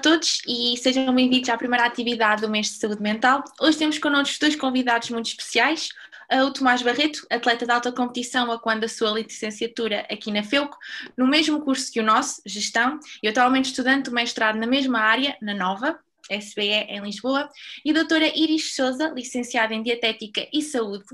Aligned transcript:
todos 0.00 0.40
e 0.46 0.78
sejam 0.78 1.14
bem-vindos 1.14 1.50
à 1.50 1.58
primeira 1.58 1.84
atividade 1.84 2.40
do 2.40 2.48
mês 2.48 2.68
de 2.68 2.78
saúde 2.78 3.02
mental. 3.02 3.44
Hoje 3.60 3.76
temos 3.76 3.98
connosco 3.98 4.40
dois 4.40 4.56
convidados 4.56 5.10
muito 5.10 5.26
especiais. 5.26 5.90
O 6.46 6.50
Tomás 6.52 6.80
Barreto, 6.80 7.26
atleta 7.28 7.66
de 7.66 7.72
alta 7.72 7.92
competição, 7.92 8.50
atuando 8.50 8.86
a 8.86 8.88
sua 8.88 9.10
licenciatura 9.10 10.06
aqui 10.10 10.30
na 10.32 10.42
FEUC, 10.42 10.74
no 11.18 11.26
mesmo 11.26 11.60
curso 11.60 11.92
que 11.92 12.00
o 12.00 12.02
nosso, 12.02 12.40
Gestão, 12.46 12.98
e 13.22 13.28
atualmente 13.28 13.66
estudante 13.66 14.08
do 14.08 14.12
mestrado 14.12 14.58
na 14.58 14.66
mesma 14.66 15.00
área, 15.00 15.36
na 15.42 15.52
Nova, 15.52 15.98
SBE 16.30 16.86
em 16.88 17.02
Lisboa, 17.02 17.50
e 17.84 17.90
a 17.90 17.94
doutora 17.94 18.26
Iris 18.34 18.74
Souza, 18.74 19.12
licenciada 19.14 19.74
em 19.74 19.82
Dietética 19.82 20.48
e 20.50 20.62
Saúde, 20.62 21.04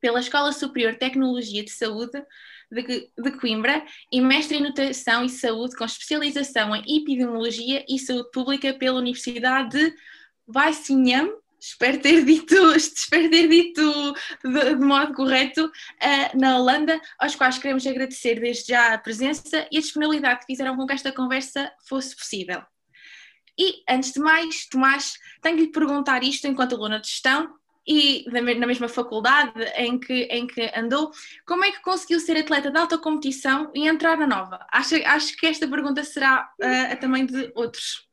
pela 0.00 0.20
Escola 0.20 0.52
Superior 0.52 0.92
de 0.92 0.98
Tecnologia 1.00 1.64
de 1.64 1.70
Saúde, 1.72 2.22
de, 2.70 3.10
de 3.16 3.30
Coimbra 3.32 3.84
e 4.12 4.20
mestre 4.20 4.58
em 4.58 4.62
Nutrição 4.62 5.24
e 5.24 5.28
Saúde 5.28 5.76
com 5.76 5.84
especialização 5.84 6.74
em 6.74 6.98
Epidemiologia 6.98 7.84
e 7.88 7.98
Saúde 7.98 8.30
Pública 8.32 8.74
pela 8.74 8.98
Universidade 8.98 9.70
de 9.70 9.94
Weissingam, 10.54 11.32
espero 11.60 11.98
ter 12.00 12.24
dito, 12.24 12.54
espero 12.74 13.30
ter 13.30 13.48
dito 13.48 14.14
de, 14.44 14.74
de 14.74 14.84
modo 14.84 15.12
correto, 15.14 15.66
uh, 15.66 16.38
na 16.38 16.58
Holanda, 16.58 17.00
aos 17.18 17.34
quais 17.34 17.58
queremos 17.58 17.86
agradecer 17.86 18.40
desde 18.40 18.68
já 18.68 18.94
a 18.94 18.98
presença 18.98 19.66
e 19.70 19.78
a 19.78 19.80
disponibilidade 19.80 20.40
que 20.40 20.46
fizeram 20.46 20.76
com 20.76 20.86
que 20.86 20.94
esta 20.94 21.12
conversa 21.12 21.70
fosse 21.88 22.16
possível. 22.16 22.62
E, 23.58 23.82
antes 23.88 24.12
de 24.12 24.20
mais, 24.20 24.66
Tomás, 24.68 25.14
tenho 25.42 25.56
de 25.56 25.62
lhe 25.64 25.72
perguntar 25.72 26.22
isto 26.22 26.46
enquanto 26.46 26.76
aluna 26.76 27.00
de 27.00 27.08
gestão, 27.08 27.52
e 27.88 28.26
na 28.30 28.66
mesma 28.66 28.86
faculdade 28.86 29.58
em 29.76 29.98
que, 29.98 30.24
em 30.24 30.46
que 30.46 30.70
andou, 30.76 31.10
como 31.46 31.64
é 31.64 31.72
que 31.72 31.80
conseguiu 31.80 32.20
ser 32.20 32.36
atleta 32.36 32.70
de 32.70 32.78
alta 32.78 32.98
competição 32.98 33.70
e 33.74 33.88
entrar 33.88 34.18
na 34.18 34.26
nova? 34.26 34.66
Acho, 34.70 34.94
acho 35.06 35.34
que 35.38 35.46
esta 35.46 35.66
pergunta 35.66 36.04
será 36.04 36.50
uh, 36.60 36.92
a 36.92 36.96
também 36.96 37.24
de 37.24 37.50
outros. 37.54 38.06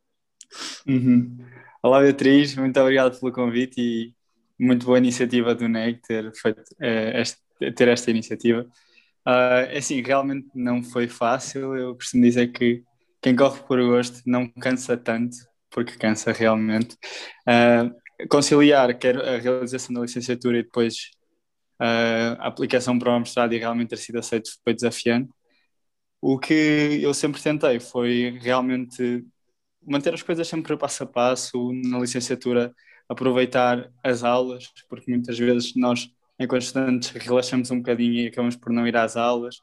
Uhum. 0.88 1.38
Olá 1.84 2.00
Beatriz, 2.00 2.56
muito 2.56 2.80
obrigado 2.80 3.20
pelo 3.20 3.34
convite 3.34 3.82
e 3.82 4.14
muito 4.58 4.86
boa 4.86 4.98
iniciativa 4.98 5.54
do 5.54 5.68
NEG 5.68 6.00
ter, 6.02 6.32
feito, 6.34 6.62
uh, 6.62 7.18
este, 7.20 7.42
ter 7.76 7.90
esta 7.90 8.10
iniciativa. 8.10 8.66
Uh, 9.28 9.78
assim, 9.78 10.02
realmente 10.02 10.48
não 10.56 10.82
foi 10.82 11.10
fácil, 11.10 11.76
eu 11.76 11.96
costumo 11.96 12.24
dizer 12.24 12.48
que 12.54 12.82
quem 13.22 13.36
corre 13.36 13.62
por 13.64 13.82
gosto 13.82 14.22
não 14.26 14.48
cansa 14.48 14.96
tanto, 14.96 15.36
porque 15.70 15.98
cansa 15.98 16.32
realmente. 16.32 16.96
Uh, 17.46 18.05
conciliar 18.30 18.98
quer 18.98 19.18
a 19.18 19.38
realização 19.38 19.94
da 19.94 20.02
licenciatura 20.02 20.60
e 20.60 20.64
depois 20.64 21.12
uh, 21.82 22.40
a 22.40 22.48
aplicação 22.48 22.98
para 22.98 23.16
o 23.16 23.20
mestrado 23.20 23.54
e 23.54 23.58
realmente 23.58 23.90
ter 23.90 23.98
sido 23.98 24.20
aceito 24.20 24.50
foi 24.64 24.74
desafiante. 24.74 25.30
O 26.22 26.40
que 26.40 27.00
eu 27.02 27.14
sempre 27.14 27.42
tentei 27.42 27.80
foi 27.80 28.38
realmente 28.42 29.24
manter 29.86 30.14
as 30.14 30.24
coisas 30.24 30.48
sempre 30.48 30.76
passo 30.78 31.04
a 31.04 31.06
passo, 31.08 31.72
na 31.86 32.00
licenciatura 32.00 32.74
aproveitar 33.08 33.92
as 34.04 34.24
aulas, 34.24 34.72
porque 34.90 35.12
muitas 35.12 35.38
vezes 35.38 35.74
nós, 35.76 36.10
enquanto 36.40 36.64
estudantes, 36.64 37.10
relaxamos 37.12 37.70
um 37.70 37.78
bocadinho 37.78 38.22
e 38.22 38.28
acabamos 38.28 38.56
por 38.56 38.72
não 38.72 38.88
ir 38.88 38.98
às 38.98 39.16
aulas. 39.16 39.58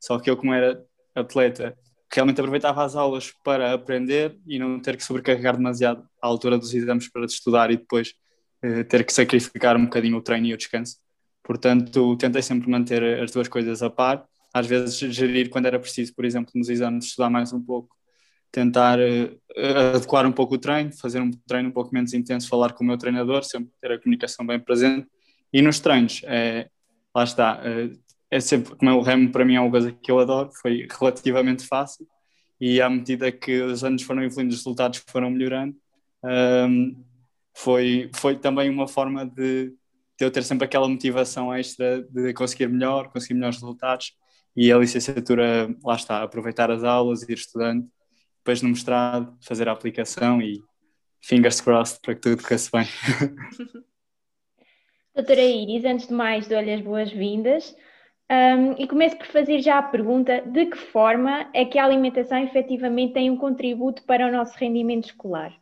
Só 0.00 0.18
que 0.18 0.30
eu, 0.30 0.36
como 0.36 0.54
era 0.54 0.82
atleta, 1.14 1.76
realmente 2.12 2.40
aproveitava 2.40 2.84
as 2.84 2.94
aulas 2.94 3.32
para 3.44 3.72
aprender 3.72 4.38
e 4.46 4.58
não 4.58 4.80
ter 4.80 4.96
que 4.96 5.04
sobrecarregar 5.04 5.56
demasiado 5.56 6.06
à 6.22 6.26
altura 6.26 6.58
dos 6.58 6.72
exames 6.74 7.10
para 7.10 7.24
estudar 7.24 7.70
e 7.70 7.76
depois 7.76 8.14
eh, 8.62 8.84
ter 8.84 9.04
que 9.04 9.12
sacrificar 9.12 9.76
um 9.76 9.84
bocadinho 9.84 10.16
o 10.16 10.22
treino 10.22 10.46
e 10.46 10.54
o 10.54 10.56
descanso. 10.56 10.96
Portanto, 11.42 12.16
tentei 12.16 12.42
sempre 12.42 12.68
manter 12.70 13.22
as 13.22 13.30
duas 13.30 13.48
coisas 13.48 13.82
a 13.82 13.90
par, 13.90 14.26
às 14.52 14.66
vezes 14.66 14.98
gerir 14.98 15.50
quando 15.50 15.66
era 15.66 15.78
preciso, 15.78 16.14
por 16.14 16.24
exemplo, 16.24 16.50
nos 16.54 16.68
exames, 16.68 17.06
estudar 17.06 17.30
mais 17.30 17.52
um 17.52 17.62
pouco, 17.62 17.94
tentar 18.50 18.98
eh, 18.98 19.36
adequar 19.94 20.26
um 20.26 20.32
pouco 20.32 20.54
o 20.54 20.58
treino, 20.58 20.92
fazer 20.96 21.20
um 21.20 21.30
treino 21.46 21.68
um 21.68 21.72
pouco 21.72 21.92
menos 21.94 22.14
intenso, 22.14 22.48
falar 22.48 22.72
com 22.72 22.82
o 22.82 22.86
meu 22.86 22.96
treinador, 22.96 23.44
sempre 23.44 23.70
ter 23.80 23.92
a 23.92 24.00
comunicação 24.00 24.46
bem 24.46 24.58
presente. 24.58 25.06
E 25.52 25.60
nos 25.62 25.78
treinos, 25.78 26.22
é, 26.24 26.68
lá 27.14 27.24
está, 27.24 27.60
eh, 27.64 27.90
é 28.30 28.40
sempre, 28.40 28.74
como 28.76 28.90
é 28.90 28.94
o 28.94 29.00
remo 29.00 29.30
para 29.30 29.44
mim 29.44 29.54
é 29.54 29.60
uma 29.60 29.70
coisa 29.70 29.92
que 29.92 30.10
eu 30.10 30.18
adoro, 30.18 30.50
foi 30.60 30.86
relativamente 30.98 31.66
fácil 31.66 32.06
e 32.60 32.80
à 32.80 32.88
medida 32.88 33.30
que 33.30 33.60
os 33.62 33.84
anos 33.84 34.02
foram 34.02 34.22
evoluindo, 34.22 34.52
os 34.52 34.60
resultados 34.60 35.02
foram 35.08 35.30
melhorando, 35.30 35.76
um, 36.24 37.04
foi, 37.54 38.10
foi 38.14 38.36
também 38.36 38.70
uma 38.70 38.88
forma 38.88 39.26
de, 39.26 39.70
de, 39.70 39.74
eu 40.20 40.30
ter 40.30 40.42
sempre 40.42 40.64
aquela 40.64 40.88
motivação 40.88 41.54
extra 41.54 42.02
de 42.02 42.32
conseguir 42.32 42.68
melhor, 42.68 43.10
conseguir 43.10 43.34
melhores 43.34 43.56
resultados 43.56 44.12
e 44.56 44.72
a 44.72 44.78
licenciatura, 44.78 45.68
lá 45.84 45.96
está, 45.96 46.22
aproveitar 46.22 46.70
as 46.70 46.82
aulas, 46.82 47.22
ir 47.22 47.34
estudando, 47.34 47.86
depois 48.38 48.62
no 48.62 48.70
mestrado, 48.70 49.36
fazer 49.42 49.68
a 49.68 49.72
aplicação 49.72 50.40
e 50.40 50.62
fingers 51.20 51.60
crossed 51.60 52.00
para 52.00 52.14
que 52.14 52.20
tudo 52.22 52.42
corresse 52.42 52.70
bem. 52.72 52.86
Doutora 55.14 55.42
Iris, 55.42 55.84
antes 55.84 56.08
de 56.08 56.14
mais, 56.14 56.46
dou-lhe 56.46 56.72
as 56.72 56.80
boas-vindas. 56.80 57.74
Um, 58.28 58.72
e 58.72 58.88
começo 58.88 59.16
por 59.16 59.26
fazer 59.26 59.60
já 59.60 59.78
a 59.78 59.82
pergunta: 59.82 60.40
de 60.40 60.66
que 60.66 60.76
forma 60.76 61.48
é 61.54 61.64
que 61.64 61.78
a 61.78 61.84
alimentação 61.84 62.38
efetivamente 62.38 63.14
tem 63.14 63.30
um 63.30 63.36
contributo 63.36 64.02
para 64.02 64.26
o 64.26 64.32
nosso 64.32 64.56
rendimento 64.58 65.06
escolar? 65.06 65.54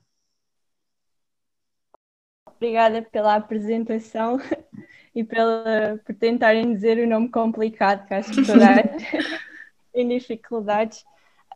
Obrigada 2.46 3.02
pela 3.02 3.34
apresentação 3.34 4.38
e 5.14 5.22
pela, 5.22 6.00
por 6.04 6.14
tentarem 6.14 6.72
dizer 6.72 6.98
o 6.98 7.06
nome 7.06 7.28
complicado, 7.28 8.06
que 8.06 8.14
acho 8.14 8.32
que 8.32 8.46
toda 8.46 8.66
tem 9.92 10.08
dificuldades. 10.08 11.04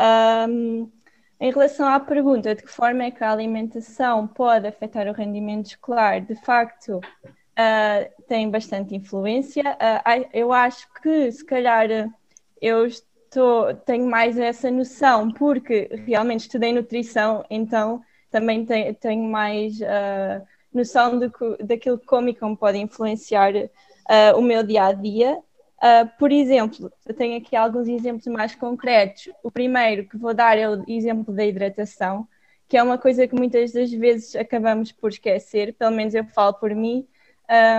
Um, 0.00 0.90
em 1.40 1.52
relação 1.52 1.86
à 1.86 2.00
pergunta 2.00 2.54
de 2.54 2.62
que 2.62 2.70
forma 2.70 3.04
é 3.04 3.10
que 3.10 3.22
a 3.22 3.32
alimentação 3.32 4.26
pode 4.26 4.66
afetar 4.66 5.06
o 5.06 5.12
rendimento 5.12 5.66
escolar, 5.66 6.20
de 6.20 6.34
facto, 6.34 7.00
uh, 7.58 8.22
tem 8.26 8.48
bastante 8.50 8.94
influência. 8.94 9.62
Uh, 9.62 10.28
eu 10.32 10.52
acho 10.52 10.86
que 11.02 11.30
se 11.32 11.44
calhar 11.44 11.88
eu 12.60 12.86
estou, 12.86 13.74
tenho 13.74 14.06
mais 14.06 14.38
essa 14.38 14.70
noção 14.70 15.30
porque 15.32 15.88
realmente 16.06 16.42
estudei 16.42 16.72
nutrição, 16.72 17.44
então 17.50 18.00
também 18.30 18.64
tenho, 18.64 18.94
tenho 18.94 19.24
mais 19.24 19.80
uh, 19.80 20.46
noção 20.72 21.18
de, 21.18 21.30
daquilo 21.64 21.98
que 21.98 22.06
como 22.06 22.28
e 22.28 22.34
como 22.34 22.56
pode 22.56 22.78
influenciar 22.78 23.52
o 24.36 24.40
meu 24.40 24.62
dia 24.62 24.84
a 24.84 24.92
dia. 24.92 25.38
por 26.18 26.32
exemplo, 26.32 26.90
eu 27.06 27.14
tenho 27.14 27.36
aqui 27.36 27.54
alguns 27.54 27.86
exemplos 27.86 28.26
mais 28.26 28.54
concretos. 28.54 29.28
O 29.42 29.50
primeiro 29.50 30.08
que 30.08 30.16
vou 30.16 30.32
dar 30.32 30.56
é 30.56 30.66
o 30.66 30.82
exemplo 30.88 31.34
da 31.34 31.44
hidratação, 31.44 32.26
que 32.66 32.78
é 32.78 32.82
uma 32.82 32.96
coisa 32.96 33.28
que 33.28 33.34
muitas 33.34 33.72
das 33.72 33.92
vezes 33.92 34.34
acabamos 34.34 34.92
por 34.92 35.10
esquecer, 35.10 35.74
pelo 35.74 35.94
menos 35.94 36.14
eu 36.14 36.24
falo 36.24 36.54
por 36.54 36.74
mim, 36.74 37.06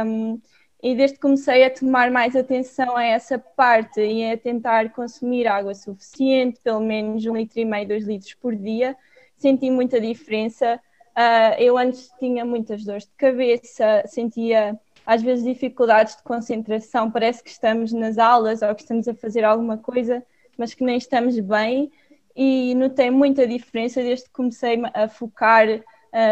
um, 0.06 0.42
e 0.82 0.96
desde 0.96 1.16
que 1.16 1.22
comecei 1.22 1.64
a 1.66 1.70
tomar 1.70 2.10
mais 2.10 2.36
atenção 2.36 2.96
a 2.96 3.04
essa 3.04 3.38
parte 3.38 4.00
e 4.02 4.32
a 4.32 4.38
tentar 4.38 4.92
consumir 4.94 5.46
água 5.46 5.76
suficiente, 5.76 6.60
pelo 6.64 6.80
menos 6.80 7.26
um 7.26 7.36
litro 7.36 7.60
e 7.60 7.66
meio, 7.66 7.88
dois 7.88 8.06
litros 8.06 8.34
por 8.36 8.56
dia, 8.56 8.96
senti 9.36 9.70
muita 9.70 10.00
diferença. 10.00 10.80
Uh, 11.10 11.60
eu 11.60 11.78
antes 11.78 12.10
tinha 12.18 12.46
muitas 12.46 12.86
dores 12.86 13.04
de 13.04 13.12
cabeça, 13.18 14.04
sentia 14.08 14.80
às 15.06 15.22
vezes 15.22 15.44
dificuldades 15.44 16.16
de 16.16 16.24
concentração, 16.24 17.12
parece 17.12 17.44
que 17.44 17.50
estamos 17.50 17.92
nas 17.92 18.18
aulas 18.18 18.62
ou 18.62 18.74
que 18.74 18.82
estamos 18.82 19.08
a 19.08 19.14
fazer 19.14 19.44
alguma 19.44 19.78
coisa, 19.78 20.24
mas 20.58 20.74
que 20.74 20.84
nem 20.84 20.98
estamos 20.98 21.38
bem. 21.40 21.92
E 22.36 22.74
notei 22.76 23.10
muita 23.10 23.46
diferença 23.46 24.02
desde 24.02 24.26
que 24.26 24.32
comecei 24.32 24.82
a 24.94 25.10
focar 25.10 25.68
uh, 25.68 25.82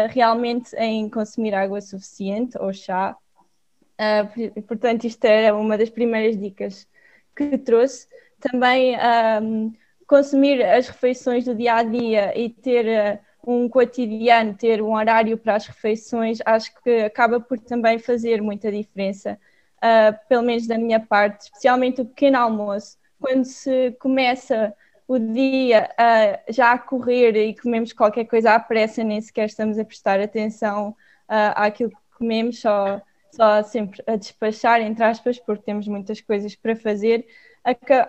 realmente 0.08 0.74
em 0.76 1.10
consumir 1.10 1.54
água 1.54 1.82
suficiente 1.82 2.56
ou 2.58 2.72
chá 2.72 3.14
Uh, 3.98 4.62
portanto, 4.62 5.04
isto 5.04 5.24
era 5.24 5.56
uma 5.56 5.76
das 5.76 5.90
primeiras 5.90 6.38
dicas 6.38 6.86
que 7.36 7.58
trouxe. 7.58 8.06
Também 8.40 8.96
um, 9.42 9.72
consumir 10.06 10.62
as 10.62 10.86
refeições 10.86 11.44
do 11.44 11.54
dia 11.54 11.74
a 11.74 11.82
dia 11.82 12.38
e 12.38 12.48
ter 12.48 12.86
uh, 12.86 13.18
um 13.44 13.68
cotidiano, 13.68 14.54
ter 14.54 14.80
um 14.80 14.94
horário 14.94 15.36
para 15.36 15.56
as 15.56 15.66
refeições, 15.66 16.38
acho 16.44 16.72
que 16.82 17.00
acaba 17.00 17.40
por 17.40 17.58
também 17.58 17.98
fazer 17.98 18.40
muita 18.40 18.70
diferença, 18.70 19.36
uh, 19.78 20.28
pelo 20.28 20.42
menos 20.44 20.66
da 20.68 20.78
minha 20.78 21.00
parte, 21.00 21.46
especialmente 21.46 22.00
o 22.00 22.06
pequeno 22.06 22.38
almoço. 22.38 22.96
Quando 23.20 23.44
se 23.44 23.96
começa 23.98 24.72
o 25.08 25.18
dia 25.18 25.90
já 26.50 26.72
a 26.72 26.78
correr 26.78 27.34
e 27.34 27.56
comemos 27.56 27.92
qualquer 27.92 28.26
coisa 28.26 28.52
à 28.52 28.60
pressa, 28.60 29.02
nem 29.02 29.20
sequer 29.20 29.46
estamos 29.46 29.76
a 29.76 29.84
prestar 29.84 30.20
atenção 30.20 30.94
àquilo 31.26 31.90
que 31.90 31.96
comemos, 32.16 32.60
só 32.60 33.00
só 33.30 33.62
sempre 33.62 34.02
a 34.06 34.16
despachar, 34.16 34.80
entre 34.80 35.04
aspas, 35.04 35.38
porque 35.38 35.64
temos 35.64 35.86
muitas 35.86 36.20
coisas 36.20 36.54
para 36.56 36.74
fazer, 36.74 37.26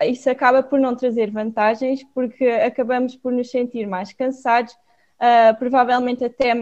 isso 0.08 0.30
acaba 0.30 0.62
por 0.62 0.78
não 0.78 0.96
trazer 0.96 1.30
vantagens, 1.30 2.02
porque 2.14 2.46
acabamos 2.46 3.16
por 3.16 3.32
nos 3.32 3.50
sentir 3.50 3.86
mais 3.86 4.12
cansados, 4.12 4.72
uh, 4.72 5.56
provavelmente 5.58 6.24
até 6.24 6.54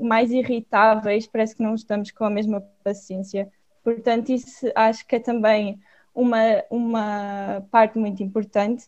mais 0.00 0.30
irritáveis, 0.30 1.26
parece 1.26 1.56
que 1.56 1.62
não 1.62 1.74
estamos 1.74 2.10
com 2.10 2.24
a 2.24 2.30
mesma 2.30 2.62
paciência. 2.82 3.50
Portanto, 3.84 4.30
isso 4.30 4.70
acho 4.74 5.06
que 5.06 5.16
é 5.16 5.20
também 5.20 5.78
uma, 6.14 6.64
uma 6.70 7.66
parte 7.70 7.98
muito 7.98 8.22
importante. 8.22 8.86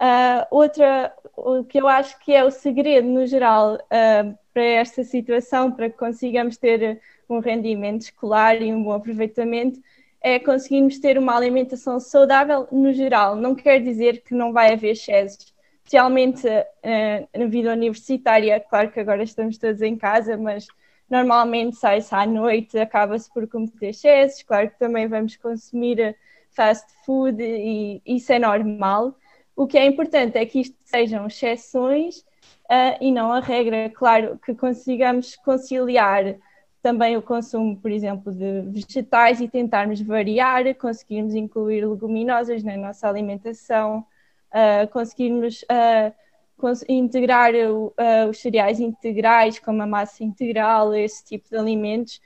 Uh, 0.00 0.46
outra, 0.50 1.14
o 1.36 1.62
que 1.62 1.78
eu 1.78 1.86
acho 1.86 2.18
que 2.20 2.32
é 2.32 2.42
o 2.42 2.50
segredo 2.50 3.06
no 3.06 3.26
geral 3.26 3.74
uh, 3.74 4.38
para 4.52 4.62
esta 4.62 5.04
situação, 5.04 5.70
para 5.70 5.90
que 5.90 5.98
consigamos 5.98 6.56
ter 6.56 7.00
um 7.34 7.40
rendimento 7.40 8.02
escolar 8.02 8.60
e 8.60 8.72
um 8.72 8.82
bom 8.82 8.92
aproveitamento, 8.92 9.80
é 10.22 10.38
conseguirmos 10.38 10.98
ter 10.98 11.18
uma 11.18 11.34
alimentação 11.34 11.98
saudável 11.98 12.68
no 12.70 12.92
geral. 12.92 13.36
Não 13.36 13.54
quer 13.54 13.80
dizer 13.80 14.22
que 14.22 14.34
não 14.34 14.52
vai 14.52 14.72
haver 14.72 14.92
excessos, 14.92 15.54
especialmente 15.78 16.46
uh, 16.46 17.38
na 17.38 17.46
vida 17.46 17.72
universitária. 17.72 18.60
Claro 18.60 18.90
que 18.90 19.00
agora 19.00 19.22
estamos 19.22 19.56
todos 19.56 19.80
em 19.80 19.96
casa, 19.96 20.36
mas 20.36 20.66
normalmente 21.08 21.76
sai-se 21.76 22.14
à 22.14 22.26
noite, 22.26 22.78
acaba-se 22.78 23.32
por 23.32 23.48
cometer 23.48 23.88
excessos. 23.88 24.42
Claro 24.42 24.70
que 24.70 24.78
também 24.78 25.08
vamos 25.08 25.36
consumir 25.36 26.16
fast 26.50 26.86
food 27.04 27.42
e 27.42 28.02
isso 28.04 28.32
é 28.32 28.38
normal. 28.38 29.16
O 29.56 29.66
que 29.66 29.78
é 29.78 29.86
importante 29.86 30.36
é 30.36 30.44
que 30.44 30.60
isto 30.60 30.76
sejam 30.84 31.26
exceções 31.26 32.18
uh, 32.18 32.96
e 33.00 33.10
não 33.10 33.32
a 33.32 33.40
regra. 33.40 33.90
Claro 33.90 34.38
que 34.44 34.54
consigamos 34.54 35.36
conciliar 35.36 36.36
também 36.82 37.16
o 37.16 37.22
consumo, 37.22 37.76
por 37.76 37.90
exemplo, 37.90 38.32
de 38.32 38.62
vegetais 38.62 39.40
e 39.40 39.48
tentarmos 39.48 40.00
variar, 40.00 40.74
conseguirmos 40.76 41.34
incluir 41.34 41.86
leguminosas 41.86 42.62
na 42.62 42.76
nossa 42.76 43.08
alimentação, 43.08 44.04
uh, 44.50 44.88
conseguirmos 44.90 45.62
uh, 45.62 46.12
cons 46.56 46.84
integrar 46.88 47.52
uh, 47.54 48.30
os 48.30 48.38
cereais 48.38 48.80
integrais, 48.80 49.58
como 49.58 49.82
a 49.82 49.86
massa 49.86 50.24
integral, 50.24 50.94
esse 50.94 51.24
tipo 51.24 51.48
de 51.48 51.56
alimentos. 51.56 52.20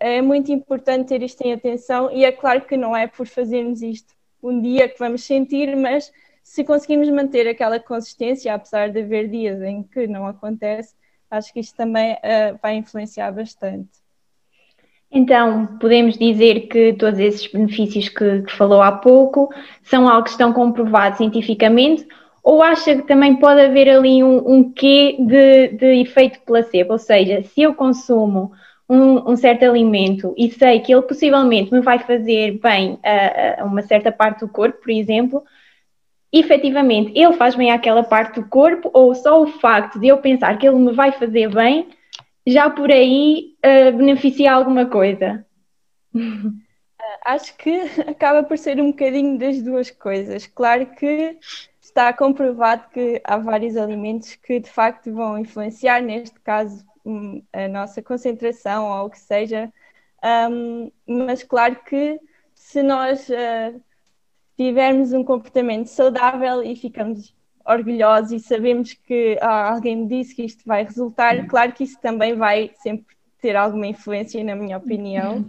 é 0.00 0.20
muito 0.22 0.52
importante 0.52 1.08
ter 1.08 1.22
isto 1.22 1.40
em 1.42 1.52
atenção 1.52 2.10
e 2.10 2.24
é 2.24 2.32
claro 2.32 2.62
que 2.62 2.76
não 2.76 2.96
é 2.96 3.06
por 3.06 3.26
fazermos 3.26 3.82
isto 3.82 4.14
um 4.42 4.60
dia 4.60 4.88
que 4.88 4.98
vamos 4.98 5.24
sentir, 5.24 5.74
mas 5.76 6.12
se 6.42 6.62
conseguimos 6.62 7.08
manter 7.08 7.48
aquela 7.48 7.80
consistência, 7.80 8.54
apesar 8.54 8.90
de 8.90 9.00
haver 9.00 9.28
dias 9.28 9.62
em 9.62 9.82
que 9.82 10.06
não 10.06 10.26
acontece, 10.26 10.94
acho 11.34 11.52
que 11.52 11.60
isto 11.60 11.76
também 11.76 12.14
uh, 12.14 12.58
vai 12.62 12.76
influenciar 12.76 13.30
bastante. 13.32 14.04
Então, 15.10 15.78
podemos 15.78 16.18
dizer 16.18 16.66
que 16.66 16.92
todos 16.94 17.20
esses 17.20 17.46
benefícios 17.46 18.08
que, 18.08 18.42
que, 18.42 18.52
falou 18.52 18.82
há 18.82 18.90
pouco 18.90 19.48
são 19.84 20.08
algo 20.08 20.24
que 20.24 20.30
estão 20.30 20.52
comprovados 20.52 21.18
cientificamente, 21.18 22.06
ou 22.42 22.62
acha 22.62 22.96
que 22.96 23.02
também 23.02 23.36
pode 23.36 23.60
haver 23.60 23.88
ali 23.88 24.24
um, 24.24 24.38
um 24.46 24.72
quê 24.72 25.16
de, 25.20 25.68
de 25.68 26.00
efeito 26.00 26.40
placebo? 26.40 26.92
Ou 26.92 26.98
seja, 26.98 27.42
se 27.44 27.62
eu 27.62 27.74
consumo 27.74 28.52
um, 28.88 29.30
um, 29.30 29.36
certo 29.36 29.64
alimento 29.64 30.34
e 30.36 30.50
sei 30.50 30.80
que 30.80 30.92
ele 30.92 31.02
possivelmente 31.02 31.72
me 31.72 31.80
vai 31.80 32.00
fazer 32.00 32.58
bem 32.60 32.98
a, 33.02 33.62
a 33.62 33.64
uma 33.64 33.82
certa 33.82 34.10
parte 34.12 34.40
do 34.40 34.48
corpo, 34.48 34.82
por 34.82 34.90
exemplo, 34.90 35.44
efetivamente 36.38 37.12
ele 37.14 37.32
faz 37.34 37.54
bem 37.54 37.70
àquela 37.70 38.02
parte 38.02 38.40
do 38.40 38.48
corpo 38.48 38.90
ou 38.92 39.14
só 39.14 39.42
o 39.42 39.46
facto 39.46 39.98
de 39.98 40.08
eu 40.08 40.18
pensar 40.18 40.58
que 40.58 40.66
ele 40.66 40.78
me 40.78 40.92
vai 40.92 41.12
fazer 41.12 41.48
bem 41.48 41.88
já 42.46 42.68
por 42.68 42.90
aí 42.90 43.56
uh, 43.64 43.96
beneficia 43.96 44.52
alguma 44.52 44.86
coisa? 44.86 45.46
Acho 47.24 47.56
que 47.56 47.70
acaba 48.08 48.42
por 48.42 48.58
ser 48.58 48.80
um 48.80 48.90
bocadinho 48.90 49.38
das 49.38 49.62
duas 49.62 49.90
coisas. 49.90 50.46
Claro 50.46 50.86
que 50.94 51.38
está 51.80 52.12
comprovado 52.12 52.88
que 52.90 53.20
há 53.24 53.38
vários 53.38 53.76
alimentos 53.76 54.34
que 54.34 54.60
de 54.60 54.70
facto 54.70 55.12
vão 55.12 55.38
influenciar, 55.38 56.02
neste 56.02 56.38
caso, 56.40 56.84
hum, 57.04 57.42
a 57.52 57.68
nossa 57.68 58.02
concentração 58.02 58.88
ou 58.90 59.06
o 59.06 59.10
que 59.10 59.18
seja, 59.18 59.72
um, 60.50 60.90
mas 61.06 61.42
claro 61.42 61.76
que 61.84 62.18
se 62.54 62.82
nós 62.82 63.28
uh, 63.28 63.80
tivermos 64.56 65.12
um 65.12 65.24
comportamento 65.24 65.86
saudável 65.86 66.62
e 66.62 66.76
ficamos 66.76 67.34
orgulhosos 67.66 68.32
e 68.32 68.40
sabemos 68.40 68.92
que 68.92 69.38
ah, 69.40 69.72
alguém 69.72 69.96
me 69.96 70.06
disse 70.06 70.34
que 70.34 70.44
isto 70.44 70.62
vai 70.66 70.84
resultar, 70.84 71.46
claro 71.46 71.72
que 71.72 71.84
isso 71.84 71.98
também 72.00 72.34
vai 72.34 72.70
sempre 72.76 73.16
ter 73.40 73.56
alguma 73.56 73.86
influência, 73.86 74.42
na 74.44 74.54
minha 74.54 74.76
opinião, 74.76 75.44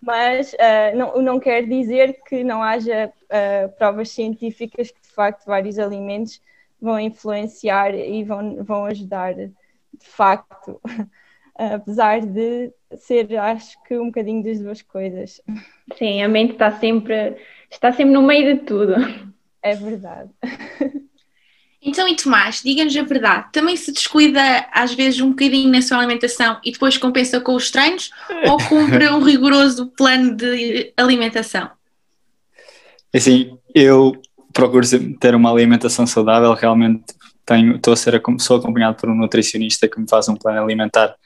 mas 0.00 0.52
uh, 0.54 0.96
não, 0.96 1.22
não 1.22 1.40
quer 1.40 1.66
dizer 1.66 2.20
que 2.26 2.42
não 2.42 2.62
haja 2.62 3.12
uh, 3.24 3.68
provas 3.76 4.10
científicas 4.10 4.90
que 4.90 5.00
de 5.00 5.08
facto 5.08 5.44
vários 5.46 5.78
alimentos 5.78 6.40
vão 6.80 6.98
influenciar 6.98 7.94
e 7.94 8.24
vão, 8.24 8.64
vão 8.64 8.84
ajudar 8.86 9.34
de 9.34 9.52
facto, 10.00 10.80
apesar 11.54 12.20
de 12.20 12.72
ser, 12.96 13.36
acho 13.36 13.82
que, 13.84 13.98
um 13.98 14.06
bocadinho 14.06 14.42
das 14.42 14.58
duas 14.58 14.80
coisas. 14.80 15.40
Sim, 15.96 16.22
a 16.22 16.28
mente 16.28 16.52
está 16.52 16.72
sempre 16.78 17.36
está 17.70 17.92
sempre 17.92 18.12
no 18.12 18.22
meio 18.22 18.54
de 18.54 18.62
tudo. 18.64 18.94
É 19.62 19.74
verdade. 19.74 20.30
Então, 21.82 22.06
e 22.06 22.14
Tomás, 22.14 22.60
diga-nos 22.62 22.94
a 22.94 23.02
verdade, 23.02 23.48
também 23.52 23.74
se 23.74 23.90
descuida 23.90 24.66
às 24.70 24.92
vezes 24.92 25.18
um 25.20 25.30
bocadinho 25.30 25.70
na 25.70 25.80
sua 25.80 25.96
alimentação 25.96 26.58
e 26.62 26.72
depois 26.72 26.98
compensa 26.98 27.40
com 27.40 27.54
os 27.54 27.70
treinos 27.70 28.10
ou 28.46 28.58
cumpre 28.68 29.08
um 29.08 29.22
rigoroso 29.22 29.86
plano 29.96 30.36
de 30.36 30.92
alimentação? 30.94 31.70
Assim, 33.14 33.56
eu 33.74 34.12
procuro 34.52 34.86
ter 35.18 35.34
uma 35.34 35.50
alimentação 35.50 36.06
saudável, 36.06 36.52
realmente 36.52 37.14
tenho, 37.46 37.76
estou 37.76 37.94
a 37.94 37.96
ser 37.96 38.20
sou 38.38 38.58
acompanhado 38.58 38.96
por 38.96 39.08
um 39.08 39.14
nutricionista 39.14 39.88
que 39.88 39.98
me 39.98 40.08
faz 40.08 40.28
um 40.28 40.36
plano 40.36 40.62
alimentar 40.62 41.16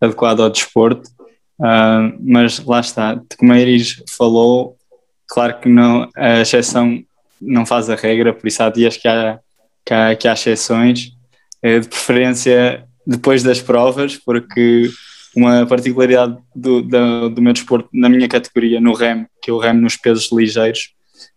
adequado 0.00 0.40
ao 0.40 0.50
desporto, 0.50 1.10
uh, 1.58 2.16
mas 2.20 2.64
lá 2.64 2.78
está, 2.78 3.20
como 3.36 3.52
a 3.52 3.58
Iris 3.58 4.02
falou, 4.08 4.76
Claro 5.28 5.60
que 5.60 5.68
não, 5.68 6.08
a 6.16 6.40
exceção 6.40 7.02
não 7.40 7.66
faz 7.66 7.90
a 7.90 7.94
regra, 7.94 8.32
por 8.32 8.46
isso 8.46 8.62
há 8.62 8.70
dias 8.70 8.96
que 8.96 9.08
há, 9.08 9.38
que 9.84 9.94
há, 9.94 10.16
que 10.16 10.28
há 10.28 10.32
exceções, 10.32 11.12
é, 11.62 11.80
de 11.80 11.88
preferência 11.88 12.84
depois 13.06 13.42
das 13.42 13.60
provas, 13.60 14.16
porque 14.16 14.90
uma 15.36 15.66
particularidade 15.66 16.36
do, 16.54 16.82
do, 16.82 17.28
do 17.28 17.42
meu 17.42 17.52
desporto 17.52 17.88
na 17.92 18.08
minha 18.08 18.28
categoria, 18.28 18.80
no 18.80 18.94
REM, 18.94 19.26
que 19.42 19.50
é 19.50 19.52
o 19.52 19.58
REM 19.58 19.74
nos 19.74 19.96
pesos 19.96 20.30
ligeiros, 20.32 20.90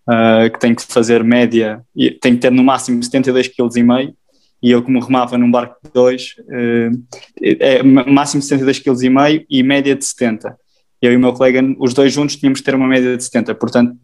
uh, 0.08 0.50
que 0.52 0.60
tem 0.60 0.76
que 0.76 0.84
fazer 0.84 1.24
média, 1.24 1.82
e 1.96 2.12
tem 2.12 2.36
que 2.36 2.42
ter 2.42 2.52
no 2.52 2.64
máximo 2.64 3.00
72,5 3.00 3.52
kg, 3.56 4.14
e 4.62 4.72
eu 4.72 4.84
como 4.84 5.00
remava 5.00 5.38
num 5.38 5.50
barco 5.50 5.78
de 5.84 5.92
2, 5.92 6.36
uh, 6.40 7.04
é 7.42 7.84
máximo 7.84 8.42
72,5 8.42 8.84
kg 8.84 9.46
e 9.50 9.64
média 9.64 9.96
de 9.96 10.06
70 10.06 10.56
eu 11.02 11.12
e 11.12 11.16
o 11.16 11.20
meu 11.20 11.34
colega, 11.34 11.62
os 11.80 11.94
dois 11.94 12.14
juntos, 12.14 12.36
tínhamos 12.36 12.60
que 12.60 12.66
ter 12.66 12.76
uma 12.76 12.88
média 12.88 13.16
de 13.16 13.24
70, 13.24 13.56
portanto, 13.56 13.96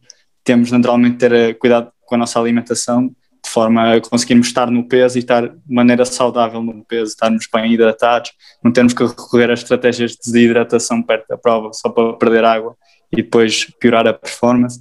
temos 0.44 0.72
naturalmente 0.72 1.13
de 1.13 1.18
ter 1.19 1.31
eh, 1.31 1.54
cuidado 1.54 1.92
com 2.06 2.16
a 2.16 2.18
nossa 2.18 2.40
alimentação, 2.40 3.07
de 3.44 3.50
forma 3.50 3.94
a 3.94 4.01
conseguirmos 4.01 4.48
estar 4.48 4.69
no 4.69 4.88
peso 4.88 5.18
e 5.18 5.19
estar 5.19 5.48
de 5.48 5.56
maneira 5.68 6.06
saudável 6.06 6.62
no 6.62 6.84
peso, 6.86 7.12
estarmos 7.12 7.48
bem 7.54 7.74
hidratados, 7.74 8.31
não 8.63 8.72
termos 8.72 8.94
que 8.94 9.04
recorrer 9.04 9.50
a 9.50 9.53
estratégias 9.53 10.12
de 10.12 10.18
desidratação 10.25 11.01
perto 11.01 11.27
da 11.27 11.38
prova 11.38 11.72
só 11.74 11.89
para 11.89 12.13
perder 12.13 12.46
água 12.46 12.75
e 13.12 13.18
depois 13.18 13.68
piorar 13.79 14.08
a 14.08 14.13
performance. 14.13 14.79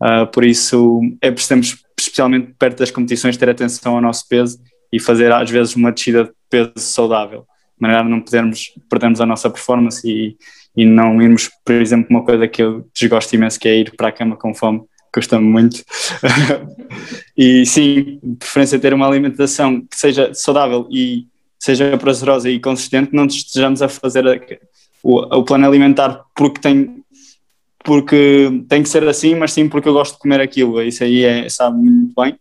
Uh, 0.00 0.26
por 0.32 0.44
isso, 0.44 1.00
é 1.20 1.30
preciso, 1.30 1.76
especialmente 1.98 2.54
perto 2.56 2.78
das 2.78 2.90
competições, 2.90 3.36
ter 3.36 3.50
atenção 3.50 3.96
ao 3.96 4.00
nosso 4.00 4.26
peso 4.28 4.58
e 4.92 5.00
fazer 5.00 5.32
às 5.32 5.50
vezes 5.50 5.74
uma 5.74 5.90
descida 5.90 6.24
de 6.24 6.30
peso 6.48 6.72
saudável, 6.76 7.40
de 7.40 7.80
maneira 7.80 8.02
a 8.02 8.08
não 8.08 8.20
podermos 8.20 8.72
perdermos 8.88 9.20
a 9.20 9.26
nossa 9.26 9.50
performance 9.50 10.08
e, 10.08 10.36
e 10.78 10.86
não 10.86 11.20
irmos, 11.20 11.50
por 11.64 11.74
exemplo, 11.74 12.06
uma 12.08 12.24
coisa 12.24 12.46
que 12.46 12.62
eu 12.62 12.88
desgosto 12.94 13.34
imenso, 13.34 13.58
que 13.58 13.66
é 13.66 13.78
ir 13.78 13.96
para 13.96 14.10
a 14.10 14.12
cama 14.12 14.36
com 14.36 14.54
fome, 14.54 14.82
custa-me 15.12 15.44
muito. 15.44 15.82
e 17.36 17.66
sim, 17.66 18.20
de 18.22 18.36
preferência 18.36 18.78
ter 18.78 18.94
uma 18.94 19.08
alimentação 19.08 19.80
que 19.80 19.96
seja 19.96 20.32
saudável 20.32 20.86
e 20.88 21.26
seja 21.58 21.98
prazerosa 21.98 22.48
e 22.48 22.60
consistente, 22.60 23.12
não 23.12 23.26
estejamos 23.26 23.82
a 23.82 23.88
fazer 23.88 24.24
a, 24.24 24.38
o, 25.02 25.38
o 25.38 25.42
plano 25.42 25.66
alimentar 25.66 26.22
porque 26.36 26.60
tem 26.60 26.96
porque 27.84 28.64
tem 28.68 28.82
que 28.82 28.88
ser 28.88 29.02
assim, 29.08 29.34
mas 29.34 29.52
sim 29.52 29.68
porque 29.68 29.88
eu 29.88 29.94
gosto 29.94 30.12
de 30.12 30.20
comer 30.20 30.40
aquilo, 30.40 30.80
isso 30.80 31.02
aí 31.02 31.24
é, 31.24 31.48
sabe 31.48 31.78
muito 31.78 32.14
bem 32.14 32.38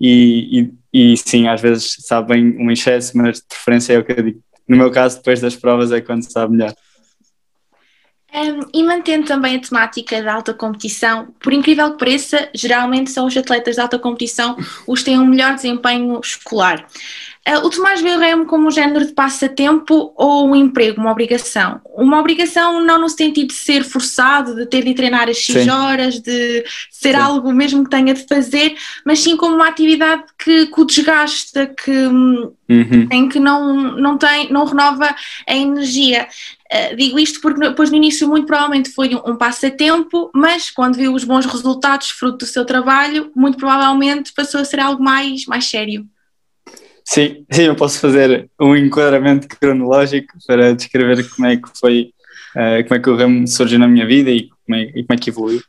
e, 0.00 0.70
e, 0.92 1.12
e 1.12 1.16
sim, 1.16 1.48
às 1.48 1.60
vezes 1.60 1.96
sabe 2.00 2.34
bem 2.34 2.56
um 2.56 2.70
excesso, 2.70 3.16
mas 3.16 3.38
de 3.38 3.46
preferência 3.48 3.94
é 3.94 3.98
o 3.98 4.04
que 4.04 4.12
eu 4.12 4.22
digo. 4.22 4.40
No 4.68 4.76
meu 4.76 4.92
caso, 4.92 5.16
depois 5.16 5.40
das 5.40 5.56
provas 5.56 5.90
é 5.90 6.00
quando 6.00 6.30
sabe 6.30 6.52
melhor. 6.52 6.72
Um, 8.32 8.60
e 8.72 8.82
mantendo 8.84 9.26
também 9.26 9.56
a 9.56 9.60
temática 9.60 10.22
da 10.22 10.34
alta 10.34 10.54
competição, 10.54 11.34
por 11.40 11.52
incrível 11.52 11.90
que 11.92 11.98
pareça, 11.98 12.48
geralmente 12.54 13.10
são 13.10 13.26
os 13.26 13.36
atletas 13.36 13.74
de 13.74 13.80
alta 13.80 13.98
competição 13.98 14.56
os 14.86 15.00
que 15.00 15.06
têm 15.06 15.18
um 15.18 15.26
melhor 15.26 15.54
desempenho 15.54 16.20
escolar. 16.20 16.86
Uh, 17.48 17.66
o 17.66 17.70
Tomás 17.70 18.02
vê 18.02 18.10
o 18.10 18.18
remo 18.18 18.44
como 18.44 18.68
um 18.68 18.70
género 18.70 19.06
de 19.06 19.14
passatempo 19.14 20.12
ou 20.14 20.46
um 20.46 20.54
emprego, 20.54 21.00
uma 21.00 21.10
obrigação? 21.10 21.80
Uma 21.86 22.20
obrigação 22.20 22.84
não 22.84 23.00
no 23.00 23.08
sentido 23.08 23.48
de 23.48 23.54
ser 23.54 23.82
forçado, 23.82 24.54
de 24.54 24.66
ter 24.66 24.84
de 24.84 24.92
treinar 24.92 25.26
as 25.26 25.38
X 25.38 25.62
sim. 25.62 25.70
horas, 25.70 26.20
de 26.20 26.62
ser 26.90 27.14
sim. 27.14 27.20
algo 27.20 27.50
mesmo 27.50 27.82
que 27.82 27.90
tenha 27.90 28.12
de 28.12 28.26
fazer, 28.26 28.76
mas 29.06 29.20
sim 29.20 29.38
como 29.38 29.54
uma 29.54 29.68
atividade 29.68 30.24
que, 30.38 30.66
que 30.66 30.80
o 30.82 30.84
desgasta, 30.84 31.66
que, 31.66 31.90
hum, 31.90 32.52
uhum. 32.68 33.08
em 33.10 33.26
que 33.26 33.40
não, 33.40 33.74
não, 33.96 34.18
tem, 34.18 34.52
não 34.52 34.66
renova 34.66 35.08
a 35.48 35.56
energia. 35.56 36.28
Uh, 36.70 36.94
digo 36.94 37.18
isto 37.18 37.40
porque 37.40 37.58
depois 37.58 37.90
no 37.90 37.96
início 37.96 38.28
muito 38.28 38.46
provavelmente 38.46 38.90
foi 38.90 39.14
um, 39.14 39.30
um, 39.30 39.36
passatempo, 39.36 40.30
mas 40.34 40.70
quando 40.70 40.96
viu 40.96 41.14
os 41.14 41.24
bons 41.24 41.46
resultados 41.46 42.10
fruto 42.10 42.44
do 42.44 42.46
seu 42.46 42.66
trabalho, 42.66 43.32
muito 43.34 43.56
provavelmente 43.56 44.30
passou 44.34 44.60
a 44.60 44.64
ser 44.64 44.78
algo 44.78 45.02
mais, 45.02 45.46
mais 45.46 45.64
sério. 45.64 46.06
Sim, 47.12 47.44
sim, 47.50 47.62
eu 47.66 47.74
posso 47.74 47.98
fazer 47.98 48.48
um 48.60 48.76
enquadramento 48.76 49.48
cronológico 49.48 50.32
para 50.46 50.74
descrever 50.74 51.28
como 51.30 51.48
é 51.48 51.56
que 51.56 51.68
foi, 51.76 52.12
uh, 52.54 52.84
como 52.84 52.94
é 52.94 53.00
que 53.00 53.10
o 53.10 53.16
ramo 53.16 53.48
surgiu 53.48 53.80
na 53.80 53.88
minha 53.88 54.06
vida 54.06 54.30
e 54.30 54.48
como 54.48 54.76
é, 54.76 54.82
e 54.82 55.04
como 55.04 55.06
é 55.10 55.16
que 55.16 55.30
evoluiu. 55.30 55.60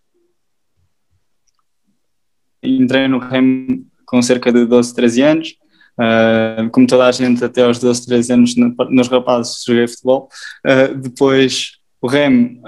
Entrei 2.61 3.07
no 3.07 3.17
ramo 3.17 3.83
com 4.05 4.21
cerca 4.21 4.51
de 4.51 4.65
12, 4.65 4.93
13 4.95 5.21
anos, 5.23 5.61
Uh, 5.99 6.67
como 6.71 6.87
toda 6.87 7.05
a 7.05 7.11
gente, 7.11 7.43
até 7.43 7.61
aos 7.61 7.77
12, 7.77 8.07
13 8.07 8.33
anos, 8.33 8.55
nos 8.89 9.07
rapazes 9.07 9.61
joguei 9.63 9.87
futebol. 9.87 10.29
Uh, 10.65 10.95
depois 10.97 11.73
o 12.01 12.07
REM 12.07 12.59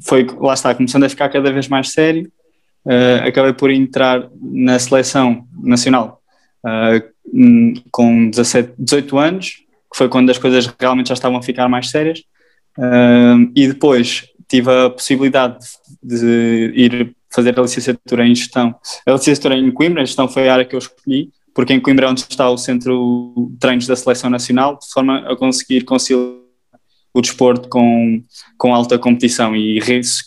foi, 0.00 0.26
lá 0.38 0.54
está, 0.54 0.74
começando 0.74 1.02
a 1.02 1.08
ficar 1.08 1.28
cada 1.28 1.52
vez 1.52 1.68
mais 1.68 1.90
sério. 1.90 2.32
acabei 3.26 3.52
por 3.52 3.70
entrar 3.70 4.30
na 4.40 4.78
seleção 4.78 5.46
nacional 5.60 6.22
com 7.90 8.30
17, 8.30 8.74
18 8.78 9.18
anos, 9.18 9.46
que 9.92 9.96
foi 9.96 10.08
quando 10.08 10.30
as 10.30 10.38
coisas 10.38 10.72
realmente 10.78 11.08
já 11.08 11.14
estavam 11.14 11.38
a 11.38 11.42
ficar 11.42 11.68
mais 11.68 11.90
sérias. 11.90 12.22
e 13.54 13.68
depois 13.68 14.24
tive 14.48 14.70
a 14.70 14.90
possibilidade 14.90 15.58
de, 16.02 16.72
de 16.72 16.80
ir 16.80 17.16
fazer 17.32 17.58
a 17.58 17.62
licenciatura 17.62 18.26
em 18.26 18.34
gestão. 18.34 18.74
A 19.06 19.12
licenciatura 19.12 19.56
em 19.56 19.70
Coimbra, 19.70 20.02
a 20.02 20.04
gestão 20.04 20.28
foi 20.28 20.48
a 20.48 20.52
área 20.52 20.64
que 20.64 20.74
eu 20.74 20.78
escolhi, 20.78 21.30
porque 21.54 21.72
em 21.72 21.80
Coimbra 21.80 22.06
é 22.06 22.10
onde 22.10 22.20
está 22.20 22.48
o 22.48 22.56
centro 22.56 23.34
de 23.50 23.58
treinos 23.58 23.86
da 23.86 23.96
seleção 23.96 24.30
nacional, 24.30 24.78
de 24.78 24.90
forma 24.92 25.18
a 25.30 25.36
conseguir 25.36 25.84
conciliar 25.84 26.46
o 27.16 27.20
desporto 27.22 27.68
com, 27.70 28.22
com 28.58 28.74
alta 28.74 28.98
competição 28.98 29.56
e 29.56 29.80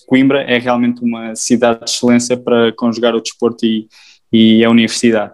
Coimbra 0.08 0.42
é 0.42 0.58
realmente 0.58 1.04
uma 1.04 1.36
cidade 1.36 1.86
de 1.86 1.92
excelência 1.92 2.36
para 2.36 2.72
conjugar 2.72 3.14
o 3.14 3.22
desporto 3.22 3.64
e, 3.64 3.88
e 4.34 4.66
a 4.66 4.70
universidade. 4.72 5.32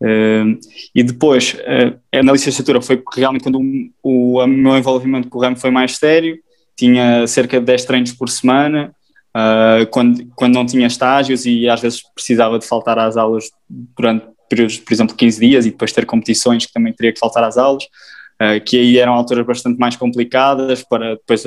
Uh, 0.00 0.58
e 0.94 1.02
depois, 1.02 1.54
uh, 1.54 2.22
na 2.24 2.32
licenciatura 2.32 2.80
foi 2.80 3.02
realmente 3.14 3.42
quando 3.42 3.60
o, 4.02 4.38
o 4.38 4.46
meu 4.46 4.76
envolvimento 4.76 5.28
com 5.28 5.38
o 5.38 5.40
ramo 5.40 5.56
foi 5.56 5.70
mais 5.70 5.96
sério, 5.96 6.38
tinha 6.76 7.26
cerca 7.26 7.58
de 7.58 7.66
10 7.66 7.84
treinos 7.84 8.12
por 8.12 8.28
semana, 8.28 8.94
uh, 9.36 9.86
quando, 9.90 10.24
quando 10.36 10.54
não 10.54 10.64
tinha 10.64 10.86
estágios 10.86 11.44
e 11.44 11.68
às 11.68 11.80
vezes 11.80 12.02
precisava 12.14 12.58
de 12.58 12.66
faltar 12.66 12.98
às 12.98 13.16
aulas 13.16 13.50
durante 13.68 14.26
períodos, 14.48 14.78
por 14.78 14.92
exemplo, 14.92 15.16
15 15.16 15.40
dias 15.40 15.66
e 15.66 15.70
depois 15.70 15.92
ter 15.92 16.06
competições 16.06 16.64
que 16.64 16.72
também 16.72 16.92
teria 16.92 17.12
que 17.12 17.18
faltar 17.18 17.42
às 17.42 17.58
aulas, 17.58 17.84
uh, 17.84 18.62
que 18.64 18.78
aí 18.78 18.98
eram 18.98 19.14
alturas 19.14 19.44
bastante 19.44 19.78
mais 19.78 19.96
complicadas 19.96 20.82
para 20.84 21.16
depois 21.16 21.42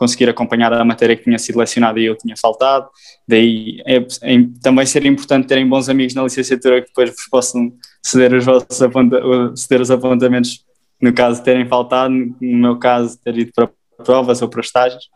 conseguir 0.00 0.30
acompanhar 0.30 0.72
a 0.72 0.82
matéria 0.82 1.14
que 1.14 1.24
tinha 1.24 1.38
sido 1.38 1.58
lecionada 1.58 2.00
e 2.00 2.06
eu 2.06 2.16
tinha 2.16 2.34
faltado. 2.34 2.88
Daí 3.28 3.82
é, 3.86 3.96
é, 3.96 4.46
também 4.62 4.86
ser 4.86 5.04
importante 5.04 5.46
terem 5.46 5.68
bons 5.68 5.90
amigos 5.90 6.14
na 6.14 6.22
licenciatura 6.22 6.80
que 6.80 6.86
depois 6.86 7.10
vos 7.10 7.28
possam 7.28 7.70
ceder 8.02 8.32
os, 8.32 8.46
vossos 8.46 8.80
aponta, 8.80 9.20
ceder 9.54 9.82
os 9.82 9.90
apontamentos, 9.90 10.64
no 11.02 11.12
caso 11.12 11.40
de 11.40 11.44
terem 11.44 11.68
faltado, 11.68 12.14
no 12.14 12.34
meu 12.40 12.78
caso 12.78 13.18
ter 13.22 13.36
ido 13.36 13.52
para 13.54 13.68
provas 14.02 14.40
ou 14.40 14.48
para 14.48 14.62
estágios. 14.62 15.10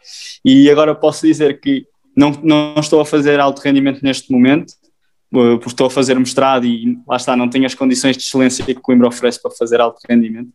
E 0.44 0.70
agora 0.70 0.94
posso 0.94 1.26
dizer 1.26 1.58
que 1.60 1.86
não, 2.14 2.32
não 2.42 2.74
estou 2.76 3.00
a 3.00 3.06
fazer 3.06 3.40
alto 3.40 3.62
rendimento 3.62 4.02
neste 4.02 4.30
momento, 4.30 4.74
porque 5.34 5.68
estou 5.68 5.88
a 5.88 5.90
fazer 5.90 6.18
mestrado 6.18 6.64
e 6.64 6.98
lá 7.06 7.16
está, 7.16 7.36
não 7.36 7.48
tenho 7.48 7.66
as 7.66 7.74
condições 7.74 8.16
de 8.16 8.22
excelência 8.22 8.64
que 8.64 8.74
Coimbra 8.74 9.08
oferece 9.08 9.42
para 9.42 9.50
fazer 9.50 9.80
alto 9.80 9.98
rendimento. 10.08 10.48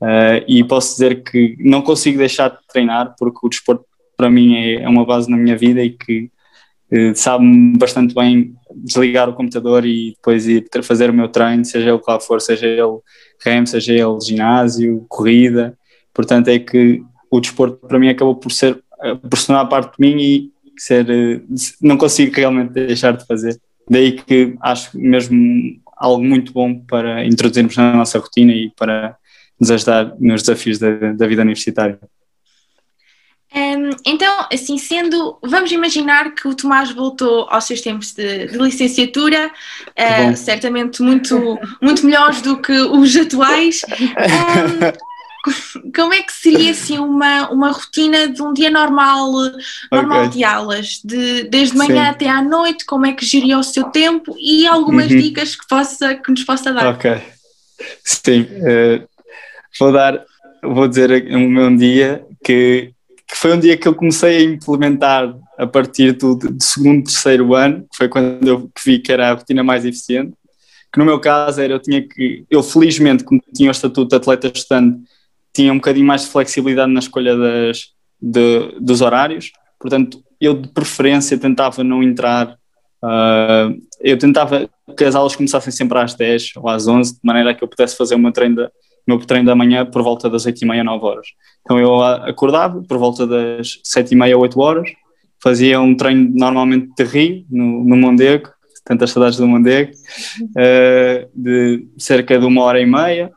Uh, 0.00 0.44
e 0.46 0.62
posso 0.62 0.92
dizer 0.92 1.22
que 1.22 1.56
não 1.58 1.80
consigo 1.82 2.18
deixar 2.18 2.50
de 2.50 2.58
treinar, 2.68 3.14
porque 3.18 3.38
o 3.42 3.48
desporto 3.48 3.84
para 4.16 4.30
mim 4.30 4.54
é, 4.56 4.82
é 4.82 4.88
uma 4.88 5.04
base 5.04 5.30
na 5.30 5.36
minha 5.36 5.56
vida 5.56 5.82
e 5.82 5.90
que 5.90 6.30
uh, 6.92 7.14
sabe-me 7.14 7.78
bastante 7.78 8.14
bem 8.14 8.54
desligar 8.76 9.28
o 9.28 9.34
computador 9.34 9.84
e 9.86 10.12
depois 10.12 10.46
ir 10.46 10.68
fazer 10.82 11.10
o 11.10 11.14
meu 11.14 11.28
treino, 11.28 11.64
seja 11.64 11.88
ele 11.88 11.98
qual 11.98 12.20
for, 12.20 12.40
seja 12.40 12.66
ele 12.66 12.98
rem, 13.44 13.64
seja 13.64 13.92
ele 13.92 14.20
ginásio, 14.22 15.06
corrida. 15.08 15.76
Portanto, 16.12 16.48
é 16.48 16.58
que 16.58 17.02
o 17.30 17.40
desporto 17.40 17.86
para 17.86 17.98
mim 17.98 18.08
acabou 18.08 18.36
por 18.36 18.52
ser, 18.52 18.82
por 19.28 19.38
se 19.38 19.52
parte 19.68 19.96
de 19.96 20.00
mim 20.00 20.20
e 20.20 20.52
ser, 20.76 21.06
não 21.80 21.96
consigo 21.96 22.34
realmente 22.34 22.72
deixar 22.72 23.16
de 23.16 23.26
fazer. 23.26 23.60
Daí 23.88 24.12
que 24.12 24.56
acho 24.60 24.98
mesmo 24.98 25.80
algo 25.96 26.22
muito 26.22 26.52
bom 26.52 26.78
para 26.78 27.24
introduzirmos 27.26 27.76
na 27.76 27.94
nossa 27.94 28.18
rotina 28.18 28.52
e 28.52 28.70
para 28.70 29.16
nos 29.58 29.70
ajudar 29.70 30.14
nos 30.20 30.42
desafios 30.42 30.78
da, 30.78 31.12
da 31.12 31.26
vida 31.26 31.42
universitária. 31.42 31.98
Um, 33.54 33.90
então, 34.06 34.46
assim 34.52 34.76
sendo, 34.76 35.38
vamos 35.42 35.72
imaginar 35.72 36.34
que 36.34 36.46
o 36.46 36.54
Tomás 36.54 36.90
voltou 36.92 37.46
aos 37.48 37.64
seus 37.64 37.80
tempos 37.80 38.12
de, 38.12 38.46
de 38.46 38.58
licenciatura, 38.58 39.50
uh, 39.50 40.36
certamente 40.36 41.02
muito, 41.02 41.58
muito 41.80 42.04
melhores 42.04 42.42
do 42.42 42.60
que 42.60 42.72
os 42.72 43.16
atuais. 43.16 43.82
Um, 44.18 45.17
como 45.94 46.12
é 46.12 46.22
que 46.22 46.32
seria 46.32 46.70
assim 46.70 46.98
uma, 46.98 47.48
uma 47.50 47.70
rotina 47.70 48.28
de 48.28 48.42
um 48.42 48.52
dia 48.52 48.70
normal, 48.70 49.32
normal 49.90 50.26
okay. 50.26 50.30
de 50.30 50.44
aulas, 50.44 51.00
de, 51.04 51.44
desde 51.44 51.76
manhã 51.76 52.04
Sim. 52.04 52.10
até 52.10 52.28
à 52.28 52.42
noite, 52.42 52.84
como 52.84 53.06
é 53.06 53.12
que 53.12 53.24
geria 53.24 53.58
o 53.58 53.62
seu 53.62 53.84
tempo 53.84 54.36
e 54.38 54.66
algumas 54.66 55.10
uhum. 55.10 55.18
dicas 55.18 55.54
que, 55.54 55.66
possa, 55.68 56.14
que 56.14 56.30
nos 56.30 56.44
possa 56.44 56.72
dar? 56.72 56.94
Ok, 56.94 57.20
sim, 58.04 58.42
uh, 58.42 59.08
vou 59.78 59.92
dar, 59.92 60.24
vou 60.62 60.88
dizer 60.88 61.10
o 61.32 61.38
meu 61.38 61.74
dia 61.76 62.24
que, 62.44 62.92
que, 63.26 63.36
foi 63.36 63.52
um 63.52 63.60
dia 63.60 63.76
que 63.76 63.86
eu 63.86 63.94
comecei 63.94 64.38
a 64.38 64.42
implementar 64.42 65.34
a 65.56 65.66
partir 65.66 66.12
do, 66.12 66.34
do 66.34 66.62
segundo, 66.62 67.04
terceiro 67.04 67.54
ano, 67.54 67.86
que 67.90 67.96
foi 67.96 68.08
quando 68.08 68.46
eu 68.46 68.70
vi 68.84 68.98
que 68.98 69.12
era 69.12 69.30
a 69.30 69.34
rotina 69.34 69.62
mais 69.62 69.84
eficiente, 69.84 70.32
que 70.92 70.98
no 70.98 71.04
meu 71.04 71.20
caso 71.20 71.60
era, 71.60 71.74
eu 71.74 71.80
tinha 71.80 72.02
que, 72.02 72.44
eu 72.50 72.62
felizmente 72.62 73.22
como 73.22 73.42
tinha 73.54 73.68
o 73.68 73.72
estatuto 73.72 74.08
de 74.08 74.16
atleta 74.16 74.48
estudante, 74.48 75.00
tinha 75.58 75.72
um 75.72 75.76
bocadinho 75.78 76.06
mais 76.06 76.22
de 76.22 76.28
flexibilidade 76.28 76.92
na 76.92 77.00
escolha 77.00 77.36
das, 77.36 77.88
de, 78.22 78.76
dos 78.80 79.00
horários, 79.00 79.50
portanto, 79.80 80.22
eu 80.40 80.54
de 80.54 80.68
preferência 80.68 81.36
tentava 81.36 81.82
não 81.82 82.00
entrar, 82.00 82.56
uh, 83.02 83.76
eu 84.00 84.16
tentava 84.16 84.70
que 84.96 85.02
as 85.02 85.16
aulas 85.16 85.34
começassem 85.34 85.72
sempre 85.72 85.98
às 85.98 86.14
10 86.14 86.52
ou 86.58 86.68
às 86.68 86.86
11, 86.86 87.14
de 87.14 87.20
maneira 87.24 87.52
que 87.52 87.64
eu 87.64 87.66
pudesse 87.66 87.96
fazer 87.96 88.14
o 88.14 88.20
meu 88.20 88.30
treino, 88.30 88.54
de, 88.54 88.70
meu 89.04 89.18
treino 89.18 89.46
da 89.46 89.56
manhã 89.56 89.84
por 89.84 90.00
volta 90.00 90.30
das 90.30 90.46
8 90.46 90.62
e 90.62 90.64
meia, 90.64 90.84
9 90.84 91.04
horas. 91.04 91.26
Então 91.62 91.76
eu 91.76 92.00
acordava 92.04 92.80
por 92.80 92.96
volta 92.96 93.26
das 93.26 93.80
7 93.82 94.12
e 94.12 94.16
meia, 94.16 94.38
8 94.38 94.60
horas, 94.60 94.88
fazia 95.42 95.80
um 95.80 95.96
treino 95.96 96.30
normalmente 96.36 96.92
de 96.96 97.02
rio, 97.02 97.44
no, 97.50 97.82
no 97.82 97.96
Mondego, 97.96 98.48
tantas 98.84 99.10
saudades 99.10 99.38
do 99.38 99.48
Mondego, 99.48 99.90
uh, 99.90 101.28
de 101.34 101.84
cerca 101.98 102.38
de 102.38 102.46
uma 102.46 102.62
hora 102.62 102.80
e 102.80 102.86
meia, 102.86 103.32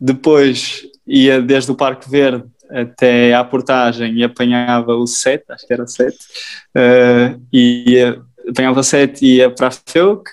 depois 0.00 0.90
ia 1.12 1.42
desde 1.42 1.70
o 1.70 1.74
Parque 1.74 2.10
Verde 2.10 2.44
até 2.70 3.34
à 3.34 3.44
portagem 3.44 4.14
e 4.14 4.24
apanhava 4.24 4.94
o 4.94 5.06
7, 5.06 5.44
acho 5.50 5.66
que 5.66 5.72
era 5.72 5.82
o 5.82 5.86
7, 5.86 6.16
uh, 6.16 7.40
e 7.52 8.16
apanhava 8.48 8.80
o 8.80 8.82
7 8.82 9.22
e 9.22 9.36
ia 9.36 9.50
para 9.50 9.68
a 9.68 9.70
FEUC, 9.70 10.30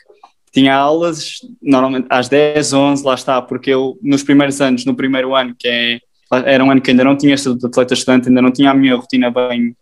tinha 0.53 0.73
aulas 0.73 1.41
normalmente 1.61 2.07
às 2.09 2.29
10, 2.29 2.71
11, 2.71 3.03
lá 3.03 3.13
está, 3.13 3.41
porque 3.41 3.69
eu 3.69 3.99
nos 4.01 4.23
primeiros 4.23 4.61
anos, 4.61 4.85
no 4.85 4.95
primeiro 4.95 5.35
ano, 5.35 5.53
que 5.57 5.67
é, 5.67 5.99
era 6.45 6.63
um 6.63 6.71
ano 6.71 6.81
que 6.81 6.91
ainda 6.91 7.03
não 7.03 7.17
tinha 7.17 7.35
estatuto 7.35 7.59
de 7.59 7.67
atleta 7.67 7.93
estudante, 7.93 8.29
ainda 8.29 8.41
não 8.41 8.51
tinha 8.51 8.71
a 8.71 8.73
minha 8.73 8.95
rotina 8.95 9.29
bem 9.29 9.75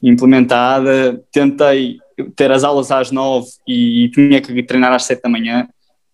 implementada, 0.00 1.20
tentei 1.32 1.98
ter 2.36 2.52
as 2.52 2.62
aulas 2.62 2.92
às 2.92 3.10
9 3.10 3.46
e, 3.66 4.04
e 4.04 4.10
tinha 4.10 4.40
que 4.40 4.62
treinar 4.62 4.92
às 4.92 5.04
7 5.04 5.22
da 5.22 5.28
manhã, 5.28 5.66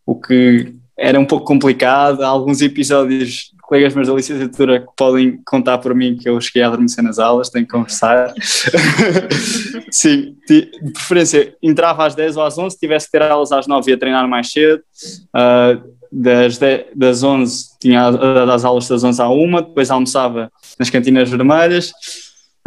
o 0.07 0.19
que 0.19 0.75
era 0.99 1.21
um 1.21 1.27
pouco 1.27 1.45
complicado, 1.45 2.23
alguns 2.23 2.63
episódios 2.63 3.53
colegas 3.71 3.95
meus 3.95 4.09
da 4.09 4.15
licenciatura 4.15 4.81
que 4.81 4.89
podem 4.97 5.41
contar 5.47 5.79
por 5.79 5.95
mim 5.95 6.17
que 6.17 6.29
eu 6.29 6.41
cheguei 6.41 6.63
a 6.63 6.67
adormecer 6.67 7.05
nas 7.05 7.21
aulas, 7.21 7.51
tenho 7.51 7.65
que 7.65 7.71
conversar. 7.71 8.35
Sim, 9.93 10.37
de 10.49 10.69
preferência 10.93 11.55
entrava 11.63 12.05
às 12.05 12.17
10 12.17 12.37
ou 12.37 12.43
às 12.43 12.59
11, 12.59 12.77
tivesse 12.77 13.07
que 13.07 13.13
ter 13.13 13.23
aulas 13.23 13.53
às 13.53 13.69
9 13.69 13.93
ia 13.93 13.97
treinar 13.97 14.27
mais 14.27 14.51
cedo. 14.51 14.83
Uh, 15.29 15.89
das, 16.11 16.59
10, 16.59 16.87
das 16.97 17.23
11 17.23 17.79
tinha 17.81 18.09
as 18.09 18.65
aulas 18.65 18.89
das 18.89 19.05
11 19.05 19.23
à 19.23 19.29
1, 19.29 19.53
depois 19.63 19.89
almoçava 19.89 20.51
nas 20.77 20.91
cantinas 20.91 21.31
vermelhas. 21.31 21.93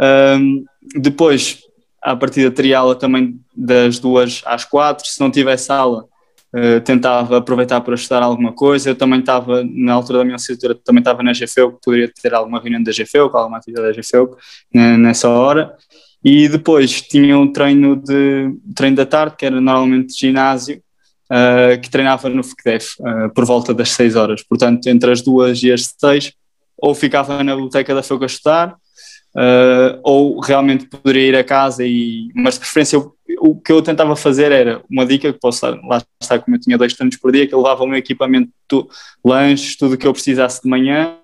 Um, 0.00 0.64
depois, 0.96 1.58
a 2.02 2.16
partida 2.16 2.50
teria 2.50 2.78
aula 2.78 2.94
também 2.94 3.38
das 3.54 3.98
2 3.98 4.42
às 4.46 4.64
4, 4.64 5.06
se 5.06 5.20
não 5.20 5.30
tivesse 5.30 5.70
aula, 5.70 6.06
uh, 6.54 6.80
tentava 6.82 7.38
aproveitar 7.38 7.80
para 7.80 7.94
estudar 7.94 8.22
alguma 8.22 8.52
coisa. 8.52 8.90
Eu 8.90 8.94
também 8.94 9.20
estava, 9.20 9.64
na 9.64 9.92
altura 9.92 10.18
da 10.18 10.24
minha 10.24 10.36
licenciatura, 10.36 10.74
também 10.74 11.00
estava 11.00 11.22
na 11.22 11.32
GFEU, 11.32 11.78
poderia 11.84 12.10
ter 12.22 12.32
alguma 12.32 12.60
reunião 12.60 12.82
da 12.82 12.92
GFEU, 12.92 13.30
alguma 13.34 13.58
atividade 13.58 13.88
da 13.88 14.00
GFEU 14.00 14.36
nessa 14.72 15.28
hora. 15.28 15.74
E 16.24 16.48
depois 16.48 17.02
tinha 17.02 17.38
um 17.38 17.52
treino, 17.52 17.96
de, 17.96 18.50
treino 18.74 18.96
da 18.96 19.04
tarde, 19.04 19.36
que 19.36 19.44
era 19.44 19.60
normalmente 19.60 20.18
ginásio, 20.18 20.80
uh, 21.30 21.78
que 21.78 21.90
treinava 21.90 22.30
no 22.30 22.42
FCDEF, 22.42 22.94
uh, 23.00 23.34
por 23.34 23.44
volta 23.44 23.74
das 23.74 23.90
6 23.90 24.16
horas. 24.16 24.42
Portanto, 24.42 24.86
entre 24.86 25.12
as 25.12 25.20
duas 25.20 25.62
e 25.62 25.70
as 25.70 25.94
6, 26.00 26.32
ou 26.78 26.94
ficava 26.94 27.44
na 27.44 27.52
biblioteca 27.52 27.94
da 27.94 28.02
FEUC 28.02 28.22
a 28.22 28.26
estudar, 28.26 28.76
uh, 29.36 30.00
ou 30.02 30.40
realmente 30.40 30.86
poderia 30.86 31.28
ir 31.28 31.36
a 31.36 31.44
casa 31.44 31.84
e 31.84 32.30
mas 32.34 32.54
de 32.54 32.60
preferência 32.60 32.98
o 33.38 33.56
que 33.56 33.72
eu 33.72 33.82
tentava 33.82 34.14
fazer 34.16 34.52
era 34.52 34.82
uma 34.90 35.04
dica 35.04 35.32
que 35.32 35.38
posso 35.38 35.66
lá 35.86 36.02
estar 36.20 36.38
como 36.38 36.56
eu 36.56 36.60
tinha 36.60 36.78
dois 36.78 36.94
treinos 36.94 37.16
por 37.16 37.32
dia 37.32 37.46
que 37.46 37.54
eu 37.54 37.58
levava 37.58 37.84
o 37.84 37.86
meu 37.86 37.98
equipamento 37.98 38.50
lanches, 39.24 39.76
tudo 39.76 39.94
o 39.94 39.98
que 39.98 40.06
eu 40.06 40.12
precisasse 40.12 40.62
de 40.62 40.68
manhã 40.68 41.16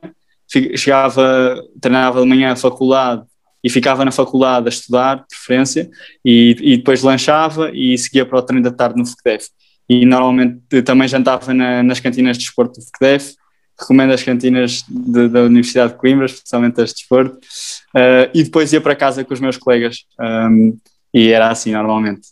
chegava, 0.77 1.63
treinava 1.81 2.21
de 2.21 2.27
manhã 2.27 2.53
a 2.53 2.57
faculdade 2.57 3.23
e 3.63 3.71
ficava 3.71 4.05
na 4.05 4.11
faculdade 4.11 4.67
a 4.67 4.69
estudar, 4.69 5.17
de 5.17 5.25
preferência, 5.29 5.91
e, 6.25 6.57
e 6.61 6.77
depois 6.79 7.03
lanchava 7.03 7.71
e 7.73 7.97
seguia 7.99 8.25
para 8.25 8.39
o 8.39 8.43
treino 8.43 8.65
da 8.65 8.75
tarde 8.75 8.99
no 8.99 9.07
FCDEF. 9.07 9.49
E 9.89 10.07
normalmente 10.07 10.83
também 10.83 11.07
jantava 11.07 11.53
na, 11.53 11.83
nas 11.83 12.01
cantinas 12.01 12.39
de 12.39 12.45
esporte 12.45 12.81
do 12.81 12.87
FCDEF, 12.87 13.35
recomendo 13.81 14.13
as 14.13 14.23
cantinas 14.23 14.85
de, 14.89 15.29
da 15.29 15.43
Universidade 15.43 15.93
de 15.93 15.99
Coimbra, 15.99 16.27
especialmente 16.27 16.81
as 16.81 16.91
de 16.91 16.97
desporto, 16.97 17.37
uh, 17.37 18.31
e 18.35 18.45
depois 18.45 18.73
ia 18.73 18.81
para 18.81 18.95
casa 18.95 19.25
com 19.25 19.35
os 19.35 19.41
meus 19.41 19.57
colegas, 19.57 20.05
um, 20.21 20.77
e 21.13 21.31
era 21.31 21.49
assim 21.49 21.73
normalmente. 21.73 22.29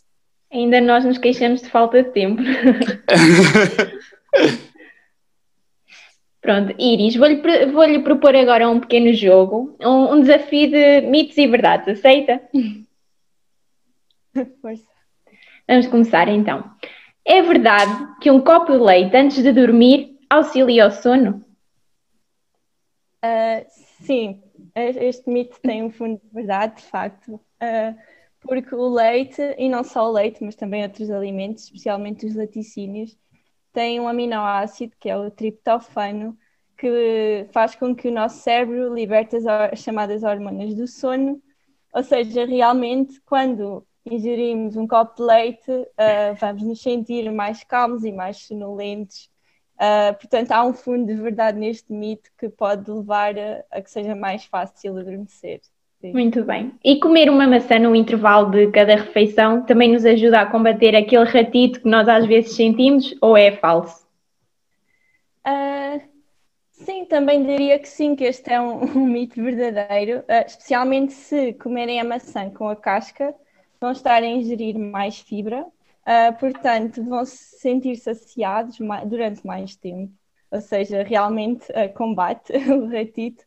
Ainda 0.51 0.81
nós 0.81 1.05
nos 1.05 1.17
queixamos 1.17 1.61
de 1.61 1.69
falta 1.69 2.01
de 2.03 2.09
tempo. 2.11 2.41
Pronto, 6.41 6.73
Iris, 6.79 7.15
vou-lhe 7.15 7.41
vou 7.71 8.01
propor 8.01 8.35
agora 8.35 8.69
um 8.69 8.79
pequeno 8.79 9.13
jogo, 9.13 9.75
um, 9.81 10.13
um 10.13 10.21
desafio 10.21 10.71
de 10.71 11.01
mitos 11.01 11.37
e 11.37 11.45
verdades, 11.45 11.99
aceita? 11.99 12.41
Força. 14.61 14.87
Vamos 15.67 15.87
começar 15.87 16.27
então. 16.29 16.63
É 17.25 17.41
verdade 17.41 17.91
que 18.21 18.31
um 18.31 18.39
copo 18.39 18.71
de 18.71 18.79
leite 18.79 19.15
antes 19.15 19.43
de 19.43 19.51
dormir 19.51 20.17
auxilia 20.29 20.85
ao 20.85 20.91
sono? 20.91 21.43
Uh, 23.23 23.65
sim, 24.05 24.41
este 24.75 25.29
mito 25.29 25.59
tem 25.61 25.83
um 25.83 25.89
fundo 25.89 26.21
de 26.23 26.29
verdade, 26.33 26.77
de 26.77 26.83
facto, 26.83 27.33
uh, 27.35 27.95
porque 28.39 28.73
o 28.73 28.87
leite, 28.87 29.41
e 29.57 29.67
não 29.67 29.83
só 29.83 30.07
o 30.07 30.11
leite, 30.11 30.43
mas 30.43 30.55
também 30.55 30.83
outros 30.83 31.09
alimentos, 31.09 31.65
especialmente 31.65 32.25
os 32.25 32.35
laticínios, 32.35 33.17
tem 33.73 33.99
um 33.99 34.07
aminoácido 34.07 34.95
que 34.99 35.09
é 35.09 35.17
o 35.17 35.29
triptofano, 35.29 36.37
que 36.77 37.45
faz 37.51 37.75
com 37.75 37.93
que 37.93 38.07
o 38.07 38.11
nosso 38.11 38.37
cérebro 38.37 38.93
liberte 38.93 39.35
as 39.35 39.79
chamadas 39.79 40.23
hormonas 40.23 40.73
do 40.73 40.87
sono, 40.87 41.41
ou 41.93 42.03
seja, 42.03 42.45
realmente 42.45 43.19
quando 43.25 43.85
ingerimos 44.05 44.77
um 44.77 44.87
copo 44.87 45.17
de 45.17 45.23
leite, 45.23 45.71
uh, 45.71 46.35
vamos 46.39 46.63
nos 46.63 46.81
sentir 46.81 47.29
mais 47.33 47.65
calmos 47.65 48.05
e 48.05 48.13
mais 48.13 48.37
sonolentos 48.37 49.29
Uh, 49.79 50.13
portanto, 50.19 50.51
há 50.51 50.65
um 50.65 50.73
fundo 50.73 51.05
de 51.05 51.15
verdade 51.15 51.57
neste 51.57 51.93
mito 51.93 52.29
que 52.37 52.49
pode 52.49 52.91
levar 52.91 53.39
a, 53.39 53.63
a 53.71 53.81
que 53.81 53.89
seja 53.89 54.13
mais 54.13 54.43
fácil 54.43 54.97
adormecer. 54.97 55.61
Sim. 56.01 56.11
Muito 56.11 56.43
bem. 56.43 56.73
E 56.83 56.99
comer 56.99 57.29
uma 57.29 57.47
maçã 57.47 57.79
no 57.79 57.95
intervalo 57.95 58.51
de 58.51 58.67
cada 58.71 58.95
refeição 58.95 59.65
também 59.65 59.91
nos 59.91 60.05
ajuda 60.05 60.41
a 60.41 60.45
combater 60.45 60.95
aquele 60.95 61.25
ratito 61.25 61.81
que 61.81 61.89
nós 61.89 62.07
às 62.09 62.25
vezes 62.25 62.55
sentimos 62.55 63.15
ou 63.21 63.37
é 63.37 63.51
falso? 63.51 64.05
Uh, 65.45 66.01
sim, 66.71 67.05
também 67.05 67.45
diria 67.45 67.79
que 67.79 67.87
sim, 67.87 68.15
que 68.15 68.25
este 68.25 68.51
é 68.51 68.59
um, 68.59 68.83
um 68.97 69.07
mito 69.07 69.41
verdadeiro, 69.41 70.19
uh, 70.19 70.45
especialmente 70.45 71.13
se 71.13 71.53
comerem 71.53 72.01
a 72.01 72.03
maçã 72.03 72.49
com 72.49 72.67
a 72.67 72.75
casca, 72.75 73.33
vão 73.79 73.91
estar 73.91 74.21
a 74.23 74.27
ingerir 74.27 74.77
mais 74.77 75.19
fibra, 75.19 75.65
Uh, 76.09 76.35
portanto, 76.39 77.03
vão 77.03 77.23
se 77.23 77.59
sentir 77.59 77.95
saciados 77.95 78.79
mais, 78.79 79.07
durante 79.07 79.45
mais 79.45 79.75
tempo, 79.75 80.11
ou 80.49 80.59
seja, 80.59 81.03
realmente 81.03 81.71
uh, 81.71 81.93
combate 81.93 82.51
o 82.73 82.87
ratito. 82.89 83.43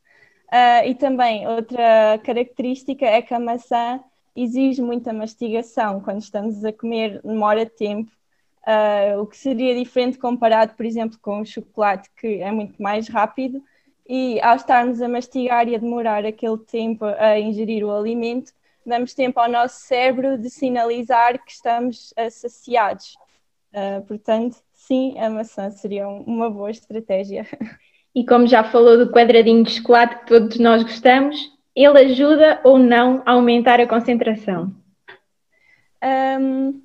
Uh, 0.47 0.87
e 0.87 0.95
também 0.95 1.49
outra 1.49 2.21
característica 2.23 3.05
é 3.05 3.21
que 3.21 3.35
a 3.35 3.41
maçã 3.41 4.01
exige 4.37 4.81
muita 4.81 5.13
mastigação 5.13 6.01
quando 6.01 6.21
estamos 6.21 6.65
a 6.65 6.73
comer, 6.73 7.21
demora 7.23 7.67
tempo, 7.67 8.13
o 9.19 9.27
que 9.27 9.37
seria 9.37 9.75
diferente 9.75 10.17
comparado, 10.17 10.75
por 10.75 10.87
exemplo, 10.87 11.19
com 11.21 11.41
o 11.41 11.45
chocolate, 11.45 12.09
que 12.17 12.41
é 12.41 12.53
muito 12.53 12.81
mais 12.81 13.09
rápido. 13.09 13.61
E 14.09 14.41
ao 14.41 14.55
estarmos 14.55 15.03
a 15.03 15.09
mastigar 15.09 15.69
e 15.69 15.75
a 15.75 15.79
demorar 15.79 16.25
aquele 16.25 16.59
tempo 16.59 17.05
a 17.05 17.39
ingerir 17.39 17.85
o 17.85 17.91
alimento, 17.91 18.53
damos 18.85 19.15
tempo 19.15 19.39
ao 19.41 19.51
nosso 19.51 19.81
cérebro 19.81 20.39
de 20.39 20.51
sinalizar 20.51 21.43
que 21.45 21.53
estamos 21.53 22.13
saciados. 22.31 23.17
Uh, 23.73 24.05
portanto, 24.07 24.57
sim, 24.73 25.19
a 25.19 25.31
maçã 25.31 25.71
seria 25.71 26.07
uma 26.07 26.51
boa 26.51 26.71
estratégia. 26.71 27.47
E 28.15 28.27
como 28.27 28.47
já 28.47 28.63
falou 28.63 28.99
do 28.99 29.11
quadradinho 29.11 29.65
de 29.65 29.71
chocolate 29.71 30.19
que 30.19 30.27
todos 30.27 30.59
nós 30.59 30.83
gostamos, 30.83 31.35
ele 31.75 31.99
ajuda 31.99 32.61
ou 32.63 32.79
não 32.79 33.23
a 33.25 33.33
aumentar 33.33 33.81
a 33.81 33.87
concentração? 33.87 34.71
Um, 36.05 36.83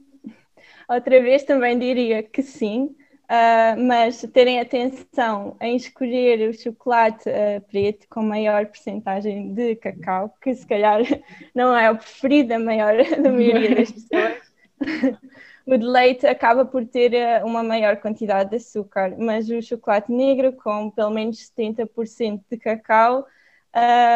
outra 0.88 1.21
vez 1.21 1.43
também 1.43 1.77
diria 1.77 2.23
que 2.23 2.41
sim, 2.41 2.95
Uh, 3.30 3.76
mas 3.84 4.22
terem 4.34 4.58
atenção 4.58 5.58
em 5.60 5.76
escolher 5.76 6.50
o 6.50 6.54
chocolate 6.54 7.28
uh, 7.30 7.60
preto 7.70 8.08
com 8.08 8.22
maior 8.22 8.68
porcentagem 8.68 9.54
de 9.54 9.76
cacau, 9.76 10.34
que 10.42 10.56
se 10.56 10.66
calhar 10.66 11.02
não 11.54 11.76
é 11.76 11.92
o 11.92 11.98
preferido 11.98 12.50
da, 12.50 12.60
maior, 12.60 12.96
da 13.22 13.30
maioria 13.30 13.76
das 13.76 13.92
pessoas. 13.92 14.38
o 15.68 15.78
de 15.78 15.86
leite 15.86 16.26
acaba 16.26 16.63
por 16.63 16.86
ter 16.86 17.12
uh, 17.12 17.46
uma 17.46 17.62
maior 17.62 17.98
quantidade 17.98 18.50
de 18.50 18.56
açúcar, 18.56 19.13
mas 19.18 19.50
o 19.50 19.62
chocolate 19.62 20.10
negro 20.10 20.54
com 20.54 20.90
pelo 20.90 21.10
menos 21.10 21.52
70% 21.54 22.42
de 22.50 22.58
cacau 22.58 23.28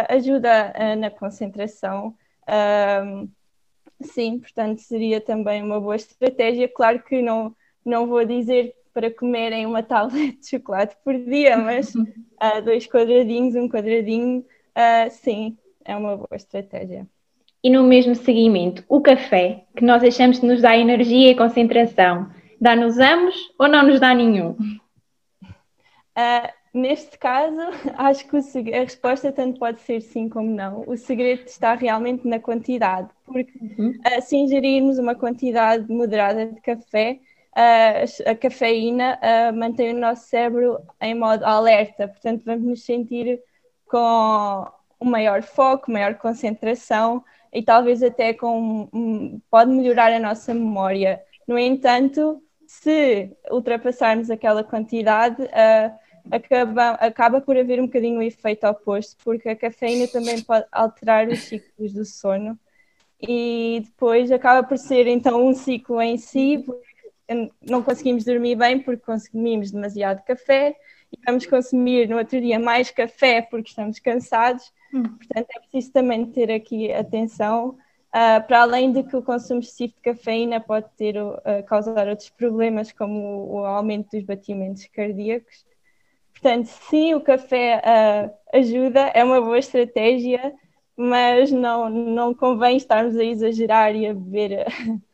ajuda 0.10 0.74
na 0.97 1.12
concentração. 1.12 2.15
sim, 4.02 4.39
portanto 4.39 4.80
seria 4.80 5.21
também 5.21 5.62
uma 5.62 5.80
boa 5.80 5.95
estratégia. 5.95 6.67
Claro 6.67 7.04
que 7.04 7.21
não, 7.21 7.56
não 7.86 8.08
vou 8.08 8.26
dizer 8.26 8.74
para 8.93 9.12
comerem 9.12 9.65
uma 9.65 9.84
tablete 9.84 10.39
de 10.39 10.49
chocolate 10.49 10.95
por 11.04 11.17
dia, 11.17 11.58
mas 11.58 11.93
uh, 11.95 12.06
dois 12.63 12.88
quadradinhos, 12.88 13.56
um 13.56 13.69
quadradinho, 13.69 14.39
uh, 14.39 15.10
sim, 15.10 15.58
é 15.86 15.95
uma 15.95 16.15
boa 16.15 16.36
estratégia. 16.36 17.08
E 17.63 17.69
no 17.69 17.84
mesmo 17.84 18.15
seguimento, 18.15 18.84
o 18.89 19.01
café, 19.01 19.65
que 19.75 19.86
nós 19.86 20.04
achamos 20.04 20.39
que 20.39 20.45
nos 20.45 20.62
dá 20.62 20.75
energia 20.75 21.32
e 21.32 21.36
concentração, 21.36 22.30
dá-nos 22.60 22.97
ambos 22.97 23.36
ou 23.60 23.67
não 23.67 23.86
nos 23.86 23.99
dá 23.99 24.15
nenhum? 24.15 24.56
Uh, 26.12 26.49
neste 26.73 27.17
caso, 27.19 27.56
acho 27.97 28.27
que 28.27 28.38
a 28.73 28.80
resposta 28.80 29.32
tanto 29.32 29.60
pode 29.60 29.80
ser 29.82 30.01
sim 30.01 30.27
como 30.27 30.49
não. 30.49 30.84
O 30.88 30.97
segredo 30.97 31.43
está 31.45 31.75
realmente 31.75 32.27
na 32.27 32.39
quantidade, 32.39 33.10
porque 33.25 33.54
uhum. 33.60 33.91
uh, 33.91 34.21
se 34.21 34.38
ingerirmos 34.38 34.97
uma 34.97 35.13
quantidade 35.13 35.91
moderada 35.91 36.47
de 36.47 36.60
café, 36.62 37.19
a, 37.53 38.35
cafeína 38.35 39.19
uh, 39.19 39.57
mantém 39.57 39.93
o 39.93 39.99
nosso 39.99 40.27
cérebro 40.27 40.79
em 41.01 41.13
modo 41.13 41.43
alerta, 41.43 42.07
portanto, 42.07 42.43
vamos 42.45 42.65
nos 42.65 42.83
sentir 42.83 43.41
com 43.87 44.65
um 44.99 45.09
maior 45.09 45.43
foco, 45.43 45.91
maior 45.91 46.15
concentração 46.15 47.23
e 47.51 47.61
talvez 47.61 48.01
até 48.01 48.33
com. 48.33 49.41
Pode 49.49 49.71
melhorar 49.71 50.13
a 50.13 50.19
nossa 50.19 50.53
memória. 50.53 51.21
No 51.47 51.57
entanto, 51.59 52.41
se 52.65 53.29
ultrapassarmos 53.51 54.29
aquela 54.29 54.63
quantidade, 54.63 55.41
uh, 55.43 55.99
acaba, 56.31 56.91
acaba 56.91 57.41
por 57.41 57.57
haver 57.57 57.81
um 57.81 57.87
bocadinho 57.87 58.19
o 58.19 58.23
efeito 58.23 58.65
oposto, 58.65 59.17
porque 59.23 59.49
a 59.49 59.55
cafeína 59.55 60.07
também 60.07 60.41
pode 60.41 60.65
alterar 60.71 61.27
os 61.27 61.39
ciclos 61.39 61.93
do 61.93 62.05
sono 62.05 62.57
e 63.21 63.83
depois 63.85 64.31
acaba 64.31 64.67
por 64.67 64.77
ser 64.77 65.05
então 65.07 65.47
um 65.47 65.53
ciclo 65.53 66.01
em 66.01 66.17
si, 66.17 66.65
não 67.61 67.83
conseguimos 67.83 68.25
dormir 68.25 68.55
bem 68.55 68.79
porque 68.79 69.05
consumimos 69.05 69.71
demasiado 69.71 70.23
café 70.23 70.75
e 71.11 71.19
vamos 71.25 71.45
consumir 71.45 72.07
no 72.07 72.17
outro 72.17 72.39
dia 72.39 72.59
mais 72.59 72.89
café 72.89 73.41
porque 73.41 73.69
estamos 73.69 73.99
cansados. 73.99 74.71
Hum. 74.93 75.03
Portanto, 75.03 75.47
é 75.55 75.59
preciso 75.59 75.91
também 75.91 76.25
ter 76.25 76.51
aqui 76.51 76.91
atenção, 76.91 77.69
uh, 77.69 78.47
para 78.47 78.61
além 78.61 78.91
de 78.91 79.03
que 79.03 79.15
o 79.15 79.21
consumo 79.21 79.59
excessivo 79.59 79.93
de 79.95 80.01
cafeína 80.01 80.59
pode 80.59 80.87
ter, 80.97 81.21
uh, 81.21 81.39
causar 81.67 82.07
outros 82.07 82.29
problemas, 82.29 82.91
como 82.91 83.19
o, 83.19 83.53
o, 83.55 83.65
aumento 83.65 84.11
dos 84.11 84.23
batimentos 84.23 84.85
cardíacos. 84.87 85.65
Portanto, 86.33 86.65
sim, 86.65 87.13
o 87.13 87.21
café 87.21 87.81
uh, 87.81 88.57
ajuda, 88.57 89.11
é 89.13 89.23
uma 89.23 89.41
boa 89.41 89.59
estratégia, 89.59 90.53
mas 90.95 91.51
não, 91.51 91.89
não 91.89 92.33
convém 92.33 92.77
estarmos 92.77 93.17
a 93.17 93.23
exagerar 93.23 93.95
e 93.95 94.07
a 94.07 94.13
beber 94.13 94.65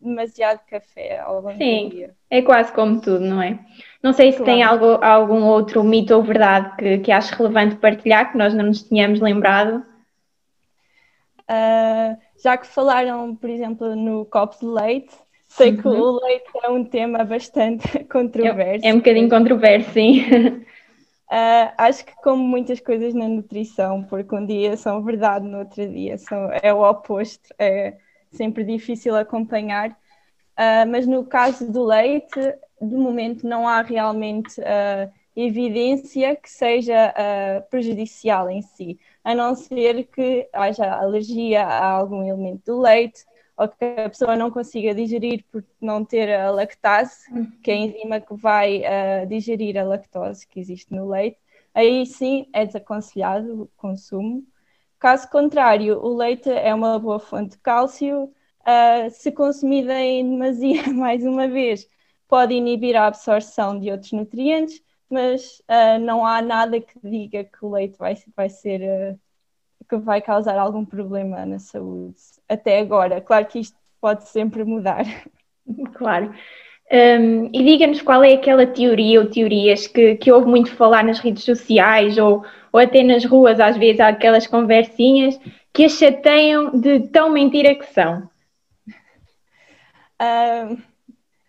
demasiado 0.00 0.60
café 0.66 1.20
ao 1.20 1.42
longo 1.42 1.58
Sim, 1.58 1.88
do 1.88 1.94
dia. 1.94 2.14
É 2.30 2.40
quase 2.40 2.72
como 2.72 3.00
tudo, 3.00 3.20
não 3.20 3.42
é? 3.42 3.58
Não 4.02 4.12
sei 4.12 4.32
se 4.32 4.38
claro. 4.38 4.52
tem 4.52 4.62
algo, 4.62 5.04
algum 5.04 5.44
outro 5.44 5.84
mito 5.84 6.14
ou 6.14 6.22
verdade 6.22 6.74
que, 6.76 6.98
que 6.98 7.12
acho 7.12 7.36
relevante 7.36 7.76
partilhar, 7.76 8.32
que 8.32 8.38
nós 8.38 8.54
não 8.54 8.64
nos 8.64 8.82
tínhamos 8.82 9.20
lembrado. 9.20 9.84
Uh, 11.42 12.16
já 12.42 12.56
que 12.56 12.66
falaram, 12.66 13.34
por 13.36 13.50
exemplo, 13.50 13.94
no 13.94 14.24
copo 14.26 14.58
de 14.58 14.66
leite, 14.66 15.14
sei 15.48 15.70
uhum. 15.70 15.76
que 15.76 15.88
o 15.88 16.20
leite 16.24 16.50
é 16.62 16.68
um 16.68 16.84
tema 16.84 17.24
bastante 17.24 17.86
controverso. 18.10 18.86
É, 18.86 18.90
é 18.90 18.94
um 18.94 18.98
bocadinho 18.98 19.28
controverso, 19.28 19.90
sim. 19.90 20.22
Uh, 20.30 20.64
acho 21.76 22.04
que 22.04 22.14
como 22.22 22.42
muitas 22.42 22.80
coisas 22.80 23.12
na 23.12 23.28
nutrição, 23.28 24.02
porque 24.04 24.34
um 24.34 24.46
dia 24.46 24.76
são 24.76 25.02
verdade, 25.02 25.46
no 25.46 25.58
outro 25.58 25.86
dia 25.88 26.16
são, 26.16 26.50
é 26.62 26.72
o 26.72 26.88
oposto, 26.88 27.54
é 27.58 27.96
sempre 28.32 28.64
difícil 28.64 29.16
acompanhar. 29.16 29.90
Uh, 29.90 30.88
mas 30.90 31.06
no 31.06 31.24
caso 31.24 31.70
do 31.70 31.84
leite, 31.84 32.40
de 32.80 32.96
momento 32.96 33.46
não 33.46 33.66
há 33.66 33.82
realmente 33.82 34.60
uh, 34.60 35.12
evidência 35.36 36.34
que 36.34 36.50
seja 36.50 37.14
prejudicial 37.70 38.50
em 38.50 38.60
si 38.60 38.98
a 39.28 39.34
não 39.34 39.54
ser 39.54 40.04
que 40.04 40.48
haja 40.54 40.90
alergia 40.90 41.62
a 41.62 41.90
algum 41.90 42.22
elemento 42.22 42.72
do 42.72 42.80
leite 42.80 43.26
ou 43.58 43.68
que 43.68 43.84
a 43.84 44.08
pessoa 44.08 44.34
não 44.36 44.50
consiga 44.50 44.94
digerir 44.94 45.44
por 45.52 45.62
não 45.78 46.02
ter 46.02 46.32
a 46.34 46.50
lactase, 46.50 47.26
que 47.62 47.70
é 47.70 47.74
a 47.74 47.76
enzima 47.76 48.20
que 48.22 48.34
vai 48.34 48.78
uh, 48.78 49.26
digerir 49.26 49.76
a 49.76 49.84
lactose 49.84 50.46
que 50.46 50.58
existe 50.58 50.94
no 50.94 51.10
leite, 51.10 51.36
aí 51.74 52.06
sim 52.06 52.46
é 52.54 52.64
desaconselhado 52.64 53.64
o 53.64 53.70
consumo. 53.76 54.46
Caso 54.98 55.28
contrário, 55.30 55.98
o 56.04 56.16
leite 56.16 56.50
é 56.50 56.74
uma 56.74 56.98
boa 56.98 57.20
fonte 57.20 57.52
de 57.52 57.58
cálcio, 57.58 58.24
uh, 58.24 59.10
se 59.10 59.30
consumida 59.30 59.94
em 60.00 60.28
demasia, 60.28 60.88
mais 60.92 61.24
uma 61.24 61.46
vez, 61.46 61.88
pode 62.26 62.54
inibir 62.54 62.96
a 62.96 63.06
absorção 63.06 63.78
de 63.78 63.90
outros 63.90 64.12
nutrientes, 64.12 64.82
mas 65.08 65.60
uh, 65.60 65.98
não 66.00 66.26
há 66.26 66.42
nada 66.42 66.80
que 66.80 66.98
diga 67.02 67.44
que 67.44 67.64
o 67.64 67.70
leite 67.70 67.96
vai, 67.96 68.14
vai 68.36 68.48
ser 68.48 68.80
uh, 68.82 69.18
que 69.88 69.96
vai 69.96 70.20
causar 70.20 70.58
algum 70.58 70.84
problema 70.84 71.46
na 71.46 71.58
saúde 71.58 72.16
até 72.48 72.80
agora. 72.80 73.20
Claro 73.20 73.46
que 73.46 73.60
isto 73.60 73.76
pode 74.00 74.28
sempre 74.28 74.64
mudar. 74.64 75.04
Claro. 75.94 76.34
Um, 76.90 77.50
e 77.52 77.64
diga-nos 77.64 78.00
qual 78.00 78.24
é 78.24 78.32
aquela 78.32 78.66
teoria 78.66 79.20
ou 79.20 79.28
teorias 79.28 79.86
que, 79.86 80.16
que 80.16 80.32
ouve 80.32 80.48
muito 80.48 80.74
falar 80.74 81.04
nas 81.04 81.18
redes 81.18 81.44
sociais 81.44 82.16
ou, 82.16 82.44
ou 82.72 82.80
até 82.80 83.02
nas 83.02 83.24
ruas, 83.26 83.60
às 83.60 83.76
vezes 83.76 84.00
há 84.00 84.08
aquelas 84.08 84.46
conversinhas 84.46 85.38
que 85.72 85.84
as 85.84 85.92
chateiam 85.92 86.70
de 86.80 87.00
tão 87.08 87.30
mentira 87.30 87.74
que 87.74 87.84
são. 87.92 88.28
Um, 90.20 90.78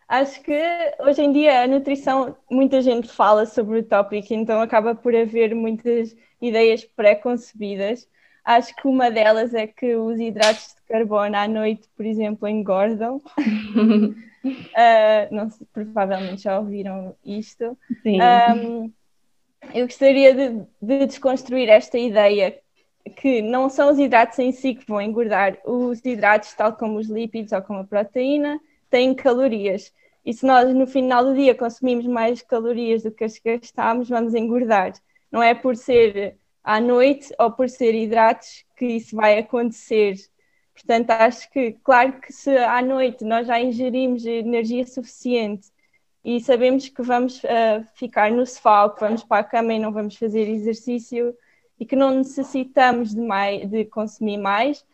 Acho 0.10 0.41
que 0.41 0.60
hoje 1.02 1.21
em 1.21 1.32
dia 1.32 1.62
a 1.62 1.67
nutrição, 1.67 2.36
muita 2.49 2.82
gente 2.82 3.08
fala 3.08 3.45
sobre 3.45 3.78
o 3.78 3.84
tópico, 3.84 4.34
então 4.34 4.60
acaba 4.60 4.95
por 4.95 5.15
haver 5.15 5.54
muitas 5.54 6.15
ideias 6.41 6.84
pré-concebidas. 6.84 8.10
Acho 8.43 8.75
que 8.75 8.88
uma 8.88 9.12
delas 9.12 9.54
é 9.54 9.67
que 9.67 9.95
os 9.95 10.19
hidratos 10.19 10.73
de 10.75 10.82
carbono 10.88 11.38
à 11.38 11.47
noite, 11.47 11.88
por 11.95 12.08
exemplo, 12.08 12.47
engordam. 12.47 13.21
uh, 14.45 15.36
não 15.36 15.49
provavelmente 15.73 16.43
já 16.43 16.60
ouviram 16.60 17.15
isto. 17.25 17.78
Sim. 18.04 18.19
Um, 18.21 18.93
eu 19.73 19.86
gostaria 19.86 20.34
de, 20.34 20.65
de 20.82 21.06
desconstruir 21.06 21.69
esta 21.69 21.97
ideia 21.97 22.58
que 23.15 23.41
não 23.41 23.69
são 23.69 23.91
os 23.91 23.99
hidratos 23.99 24.39
em 24.39 24.52
si 24.52 24.75
que 24.75 24.88
vão 24.88 25.02
engordar. 25.02 25.58
Os 25.65 26.04
hidratos, 26.04 26.54
tal 26.54 26.73
como 26.73 26.97
os 26.97 27.08
lípidos 27.08 27.52
ou 27.52 27.62
como 27.62 27.80
a 27.80 27.84
proteína, 27.84 28.60
têm 28.89 29.13
calorias. 29.13 29.91
E 30.25 30.34
se 30.34 30.45
nós 30.45 30.73
no 30.73 30.86
final 30.86 31.23
do 31.23 31.36
dia 31.36 31.56
consumimos 31.56 32.06
mais 32.06 32.41
calorias 32.41 33.04
do 33.04 33.12
que 33.12 33.23
as 33.23 33.38
que 33.38 33.58
gastámos, 33.58 34.10
vamos 34.10 34.34
engordar. 34.34 34.93
Não 35.32 35.41
é 35.41 35.54
por 35.54 35.75
ser 35.75 36.38
à 36.63 36.80
noite 36.80 37.34
ou 37.39 37.52
por 37.52 37.69
ser 37.69 37.95
hidratos 37.95 38.65
que 38.78 38.86
isso 38.86 39.15
vai 39.15 39.39
acontecer. 39.39 40.15
Portanto, 40.79 41.09
acho 41.11 41.49
que, 41.51 41.73
claro 41.83 42.13
que 42.21 42.31
se 42.31 42.55
à 42.57 42.81
noite 42.81 43.23
nós 43.23 43.47
já 43.47 43.59
ingerimos 43.59 44.25
energia 44.25 44.85
suficiente 44.85 45.67
e 46.23 46.39
sabemos 46.39 46.89
que 46.89 47.01
vamos 47.01 47.43
uh, 47.43 47.83
ficar 47.95 48.31
no 48.31 48.45
sofá 48.45 48.89
que 48.89 48.99
vamos 48.99 49.23
para 49.23 49.39
a 49.39 49.43
cama 49.43 49.73
e 49.73 49.79
não 49.79 49.91
vamos 49.91 50.15
fazer 50.15 50.47
exercício 50.47 51.35
e 51.79 51.85
que 51.85 51.95
não 51.95 52.11
necessitamos 52.11 53.13
de, 53.13 53.21
mais, 53.21 53.69
de 53.69 53.85
consumir 53.85 54.37
mais, 54.37 54.85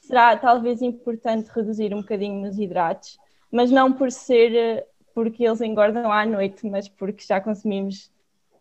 será 0.00 0.36
talvez 0.36 0.82
importante 0.82 1.48
reduzir 1.48 1.94
um 1.94 2.00
bocadinho 2.00 2.40
nos 2.40 2.58
hidratos 2.58 3.18
mas 3.54 3.70
não 3.70 3.92
por 3.92 4.10
ser 4.10 4.52
eh, 4.52 4.86
porque 5.14 5.46
eles 5.46 5.60
engordam 5.60 6.10
à 6.10 6.26
noite, 6.26 6.68
mas 6.68 6.88
porque 6.88 7.24
já 7.24 7.40
consumimos 7.40 8.10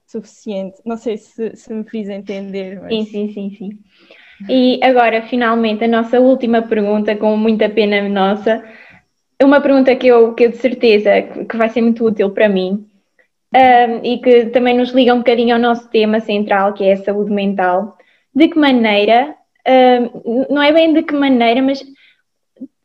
suficiente. 0.05 0.79
Não 0.85 0.97
sei 0.97 1.17
se, 1.17 1.55
se 1.55 1.73
me 1.73 1.83
fiz 1.83 2.07
entender. 2.07 2.79
Mas... 2.79 2.89
Sim, 2.89 3.05
sim, 3.05 3.33
sim, 3.33 3.55
sim. 3.57 3.79
E 4.49 4.79
agora, 4.83 5.21
finalmente, 5.21 5.83
a 5.83 5.87
nossa 5.87 6.19
última 6.19 6.61
pergunta, 6.61 7.15
com 7.15 7.37
muita 7.37 7.69
pena 7.69 8.07
nossa, 8.09 8.63
uma 9.41 9.61
pergunta 9.61 9.95
que 9.95 10.07
eu, 10.07 10.33
que 10.33 10.45
eu 10.45 10.51
de 10.51 10.57
certeza 10.57 11.21
que 11.21 11.57
vai 11.57 11.69
ser 11.69 11.81
muito 11.81 12.05
útil 12.05 12.29
para 12.29 12.49
mim 12.49 12.85
um, 13.53 14.05
e 14.05 14.17
que 14.19 14.47
também 14.47 14.77
nos 14.77 14.91
liga 14.91 15.13
um 15.13 15.19
bocadinho 15.19 15.55
ao 15.55 15.61
nosso 15.61 15.89
tema 15.89 16.19
central, 16.19 16.73
que 16.73 16.83
é 16.83 16.93
a 16.93 16.97
saúde 16.97 17.31
mental. 17.31 17.97
De 18.33 18.47
que 18.47 18.57
maneira, 18.57 19.35
um, 19.67 20.53
não 20.53 20.61
é 20.61 20.71
bem 20.71 20.93
de 20.93 21.03
que 21.03 21.13
maneira, 21.13 21.61
mas 21.61 21.83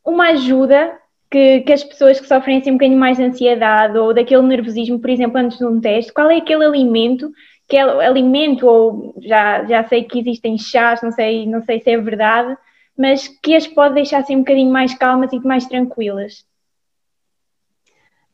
uma 0.05 0.29
ajuda 0.31 0.93
que, 1.31 1.61
que, 1.61 1.73
as 1.73 1.85
pessoas 1.85 2.21
que 2.21 2.27
sofrem 2.27 2.59
assim 2.59 2.71
um 2.71 2.75
bocadinho 2.75 2.99
mais 2.99 3.17
de 3.17 3.25
ansiedade 3.25 3.99
ou 3.99 4.15
daquele 4.15 4.43
nervosismo, 4.43 4.99
por 4.99 5.11
exemplo, 5.11 5.39
antes 5.39 5.59
de 5.59 5.65
um 5.65 5.81
teste, 5.81 6.13
qual 6.13 6.31
é 6.31 6.37
aquele 6.37 6.65
alimento, 6.65 7.31
que 7.69 7.77
é 7.77 7.83
alimento, 7.83 8.67
ou 8.67 9.15
já, 9.21 9.65
já 9.67 9.87
sei 9.87 10.05
que 10.05 10.19
existem 10.21 10.57
chás, 10.57 11.03
não 11.03 11.13
sei, 11.13 11.47
não 11.47 11.63
sei 11.63 11.81
se 11.81 11.91
é 11.91 12.01
verdade, 12.01 12.57
mas 12.97 13.29
que 13.29 13.55
as 13.55 13.67
pode 13.67 13.95
deixar 13.95 14.21
assim 14.21 14.37
um 14.37 14.41
bocadinho 14.41 14.73
mais 14.73 14.95
calmas 14.95 15.33
e 15.33 15.39
mais 15.41 15.67
tranquilas? 15.67 16.47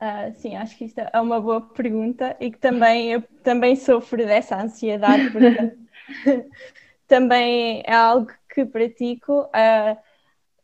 Uh, 0.00 0.32
sim, 0.34 0.54
acho 0.54 0.76
que 0.76 0.84
isto 0.84 0.98
é 0.98 1.20
uma 1.20 1.40
boa 1.40 1.60
pergunta 1.60 2.36
e 2.38 2.50
que 2.50 2.58
também 2.58 3.12
eu 3.12 3.22
também 3.42 3.74
sofro 3.74 4.18
dessa 4.18 4.60
ansiedade, 4.60 5.30
porque 5.30 5.76
também 7.08 7.82
é 7.84 7.94
algo 7.94 8.30
que 8.52 8.64
pratico. 8.64 9.42
Uh, 9.44 9.96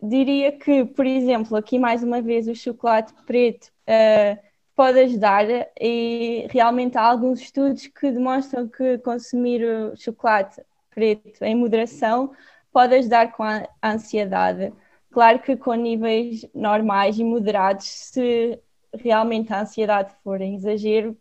diria 0.02 0.52
que, 0.52 0.84
por 0.84 1.06
exemplo, 1.06 1.56
aqui 1.56 1.78
mais 1.78 2.02
uma 2.02 2.22
vez 2.22 2.48
o 2.48 2.54
chocolate 2.54 3.12
preto 3.26 3.66
uh, 3.88 4.49
pode 4.74 4.98
ajudar 5.00 5.46
e 5.80 6.46
realmente 6.50 6.96
há 6.96 7.02
alguns 7.02 7.40
estudos 7.40 7.86
que 7.86 8.10
demonstram 8.10 8.68
que 8.68 8.98
consumir 8.98 9.62
chocolate 9.96 10.62
preto 10.90 11.42
em 11.44 11.54
moderação 11.54 12.32
pode 12.72 12.94
ajudar 12.94 13.32
com 13.32 13.42
a 13.42 13.66
ansiedade. 13.82 14.72
Claro 15.10 15.40
que 15.40 15.56
com 15.56 15.74
níveis 15.74 16.46
normais 16.54 17.18
e 17.18 17.24
moderados, 17.24 17.86
se 17.86 18.58
realmente 18.94 19.52
a 19.52 19.62
ansiedade 19.62 20.14
for 20.22 20.40
em 20.40 20.54
exagero, 20.54 21.16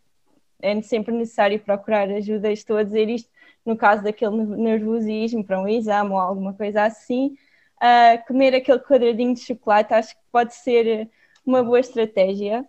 é 0.62 0.80
sempre 0.82 1.14
necessário 1.14 1.58
procurar 1.60 2.08
ajuda. 2.08 2.52
Estou 2.52 2.76
a 2.76 2.82
dizer 2.82 3.08
isto 3.08 3.30
no 3.64 3.76
caso 3.76 4.02
daquele 4.02 4.44
nervosismo 4.44 5.44
para 5.44 5.60
um 5.60 5.68
exame 5.68 6.10
ou 6.10 6.18
alguma 6.18 6.54
coisa 6.54 6.84
assim, 6.84 7.36
uh, 7.76 8.26
comer 8.26 8.54
aquele 8.54 8.78
quadradinho 8.78 9.34
de 9.34 9.40
chocolate 9.40 9.92
acho 9.92 10.14
que 10.14 10.22
pode 10.32 10.54
ser 10.54 11.10
uma 11.44 11.62
boa 11.62 11.80
estratégia. 11.80 12.66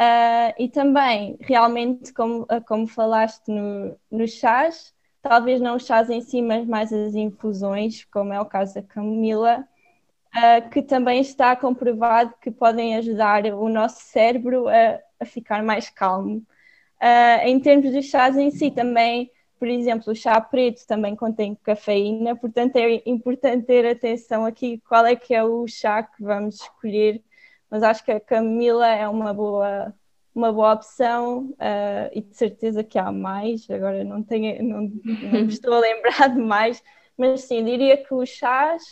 Uh, 0.00 0.54
e 0.58 0.66
também, 0.66 1.36
realmente, 1.40 2.10
como, 2.14 2.46
ah, 2.48 2.58
como 2.58 2.86
falaste 2.86 3.48
no, 3.48 3.94
nos 4.10 4.30
chás, 4.30 4.94
talvez 5.20 5.60
não 5.60 5.76
os 5.76 5.84
chás 5.84 6.08
em 6.08 6.22
si, 6.22 6.40
mas 6.40 6.66
mais 6.66 6.90
as 6.90 7.14
infusões, 7.14 8.06
como 8.06 8.32
é 8.32 8.40
o 8.40 8.46
caso 8.46 8.76
da 8.76 8.82
camomila, 8.82 9.62
uh, 10.34 10.70
que 10.70 10.80
também 10.80 11.20
está 11.20 11.54
comprovado 11.54 12.32
que 12.40 12.50
podem 12.50 12.96
ajudar 12.96 13.44
o 13.44 13.68
nosso 13.68 14.00
cérebro 14.04 14.68
a, 14.68 14.98
a 15.20 15.26
ficar 15.26 15.62
mais 15.62 15.90
calmo. 15.90 16.38
Uh, 17.02 17.46
em 17.46 17.60
termos 17.60 17.92
dos 17.92 18.06
chás 18.06 18.38
em 18.38 18.50
si, 18.50 18.70
também 18.70 19.30
por 19.58 19.68
exemplo, 19.68 20.10
o 20.10 20.16
chá 20.16 20.40
preto 20.40 20.86
também 20.86 21.14
contém 21.14 21.54
cafeína, 21.54 22.34
portanto 22.34 22.76
é 22.76 23.02
importante 23.04 23.66
ter 23.66 23.86
atenção 23.86 24.46
aqui 24.46 24.78
qual 24.88 25.04
é 25.04 25.14
que 25.14 25.34
é 25.34 25.44
o 25.44 25.66
chá 25.68 26.02
que 26.02 26.22
vamos 26.22 26.62
escolher, 26.62 27.22
mas 27.70 27.82
acho 27.82 28.04
que 28.04 28.10
a 28.10 28.20
camomila 28.20 28.86
é 28.88 29.08
uma 29.08 29.32
boa, 29.32 29.94
uma 30.34 30.52
boa 30.52 30.72
opção 30.72 31.50
uh, 31.52 32.10
e 32.12 32.20
de 32.20 32.36
certeza 32.36 32.82
que 32.82 32.98
há 32.98 33.12
mais, 33.12 33.68
agora 33.70 34.02
não, 34.02 34.22
tenho, 34.22 34.62
não, 34.62 34.90
não 35.32 35.40
estou 35.48 35.74
a 35.74 35.80
lembrar 35.80 36.28
de 36.28 36.40
mais, 36.40 36.82
mas 37.16 37.42
sim, 37.42 37.64
diria 37.64 37.96
que 37.96 38.12
os 38.14 38.28
chás 38.28 38.82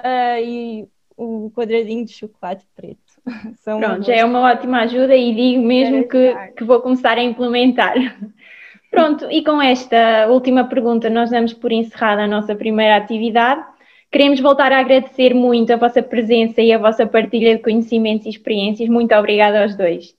uh, 0.00 0.42
e 0.42 0.88
o 1.16 1.50
quadradinho 1.50 2.04
de 2.04 2.12
chocolate 2.12 2.64
preto. 2.76 2.98
Pronto, 3.64 4.06
já 4.06 4.14
é 4.14 4.24
uma 4.24 4.40
ótima 4.40 4.82
ajuda 4.82 5.16
e 5.16 5.34
digo 5.34 5.62
mesmo 5.62 6.06
que, 6.06 6.34
que 6.56 6.64
vou 6.64 6.80
começar 6.80 7.18
a 7.18 7.22
implementar. 7.22 7.94
Pronto, 8.90 9.30
e 9.30 9.44
com 9.44 9.60
esta 9.60 10.28
última 10.28 10.64
pergunta 10.64 11.10
nós 11.10 11.30
damos 11.30 11.52
por 11.52 11.72
encerrada 11.72 12.22
a 12.22 12.28
nossa 12.28 12.54
primeira 12.54 12.96
atividade, 12.96 13.62
Queremos 14.10 14.40
voltar 14.40 14.72
a 14.72 14.78
agradecer 14.78 15.34
muito 15.34 15.72
a 15.72 15.76
vossa 15.76 16.02
presença 16.02 16.62
e 16.62 16.72
a 16.72 16.78
vossa 16.78 17.06
partilha 17.06 17.56
de 17.56 17.62
conhecimentos 17.62 18.26
e 18.26 18.30
experiências. 18.30 18.88
Muito 18.88 19.14
obrigada 19.14 19.62
aos 19.62 19.76
dois. 19.76 20.14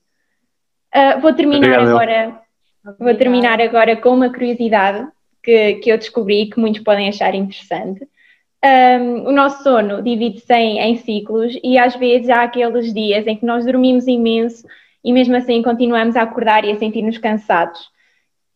Uh, 0.95 1.19
vou 1.21 1.33
terminar 1.33 1.79
Obrigado. 1.79 1.89
agora. 1.89 2.41
Vou 2.99 3.15
terminar 3.15 3.59
agora 3.59 3.95
com 3.95 4.09
uma 4.09 4.31
curiosidade 4.31 5.07
que, 5.43 5.75
que 5.75 5.91
eu 5.91 5.97
descobri 5.97 6.47
que 6.47 6.59
muitos 6.59 6.81
podem 6.81 7.09
achar 7.09 7.35
interessante. 7.35 8.07
Um, 8.63 9.27
o 9.27 9.31
nosso 9.31 9.63
sono 9.63 10.01
divide-se 10.01 10.53
em, 10.53 10.79
em, 10.79 10.95
ciclos 10.97 11.57
e 11.63 11.77
às 11.77 11.95
vezes 11.95 12.29
há 12.29 12.43
aqueles 12.43 12.93
dias 12.93 13.25
em 13.25 13.35
que 13.35 13.45
nós 13.45 13.65
dormimos 13.65 14.05
imenso 14.05 14.67
e 15.03 15.13
mesmo 15.13 15.35
assim 15.35 15.61
continuamos 15.61 16.17
a 16.17 16.23
acordar 16.23 16.65
e 16.65 16.71
a 16.71 16.77
sentir-nos 16.77 17.17
cansados. 17.17 17.79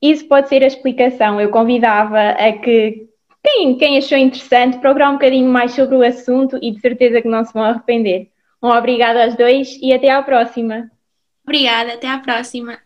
Isso 0.02 0.28
pode 0.28 0.50
ser 0.50 0.62
a 0.63 0.67
explicação. 0.67 1.39
Eu 1.39 1.50
convidava 1.50 2.19
a 2.19 2.52
que 2.52 3.08
quem, 3.44 3.78
quem 3.78 3.98
achou 3.98 4.18
interessante 4.18 4.80
procurar 4.80 5.10
um 5.10 5.14
bocadinho 5.14 5.52
mais 5.52 5.74
sobre 5.74 5.96
o 5.96 6.02
assunto 6.02 6.58
e 6.62 6.72
de 6.72 6.80
certeza 6.80 7.22
que 7.22 7.28
não 7.28 7.44
se 7.44 7.54
vão 7.54 7.64
arrepender. 7.64 8.32
Um 8.62 8.70
obrigado 8.70 9.18
aos 9.18 9.36
dois 9.36 9.78
e 9.82 9.94
até 9.94 10.10
à 10.10 10.22
próxima. 10.24 10.90
Obrigada, 11.44 11.94
até 11.94 12.08
à 12.08 12.18
próxima. 12.20 12.80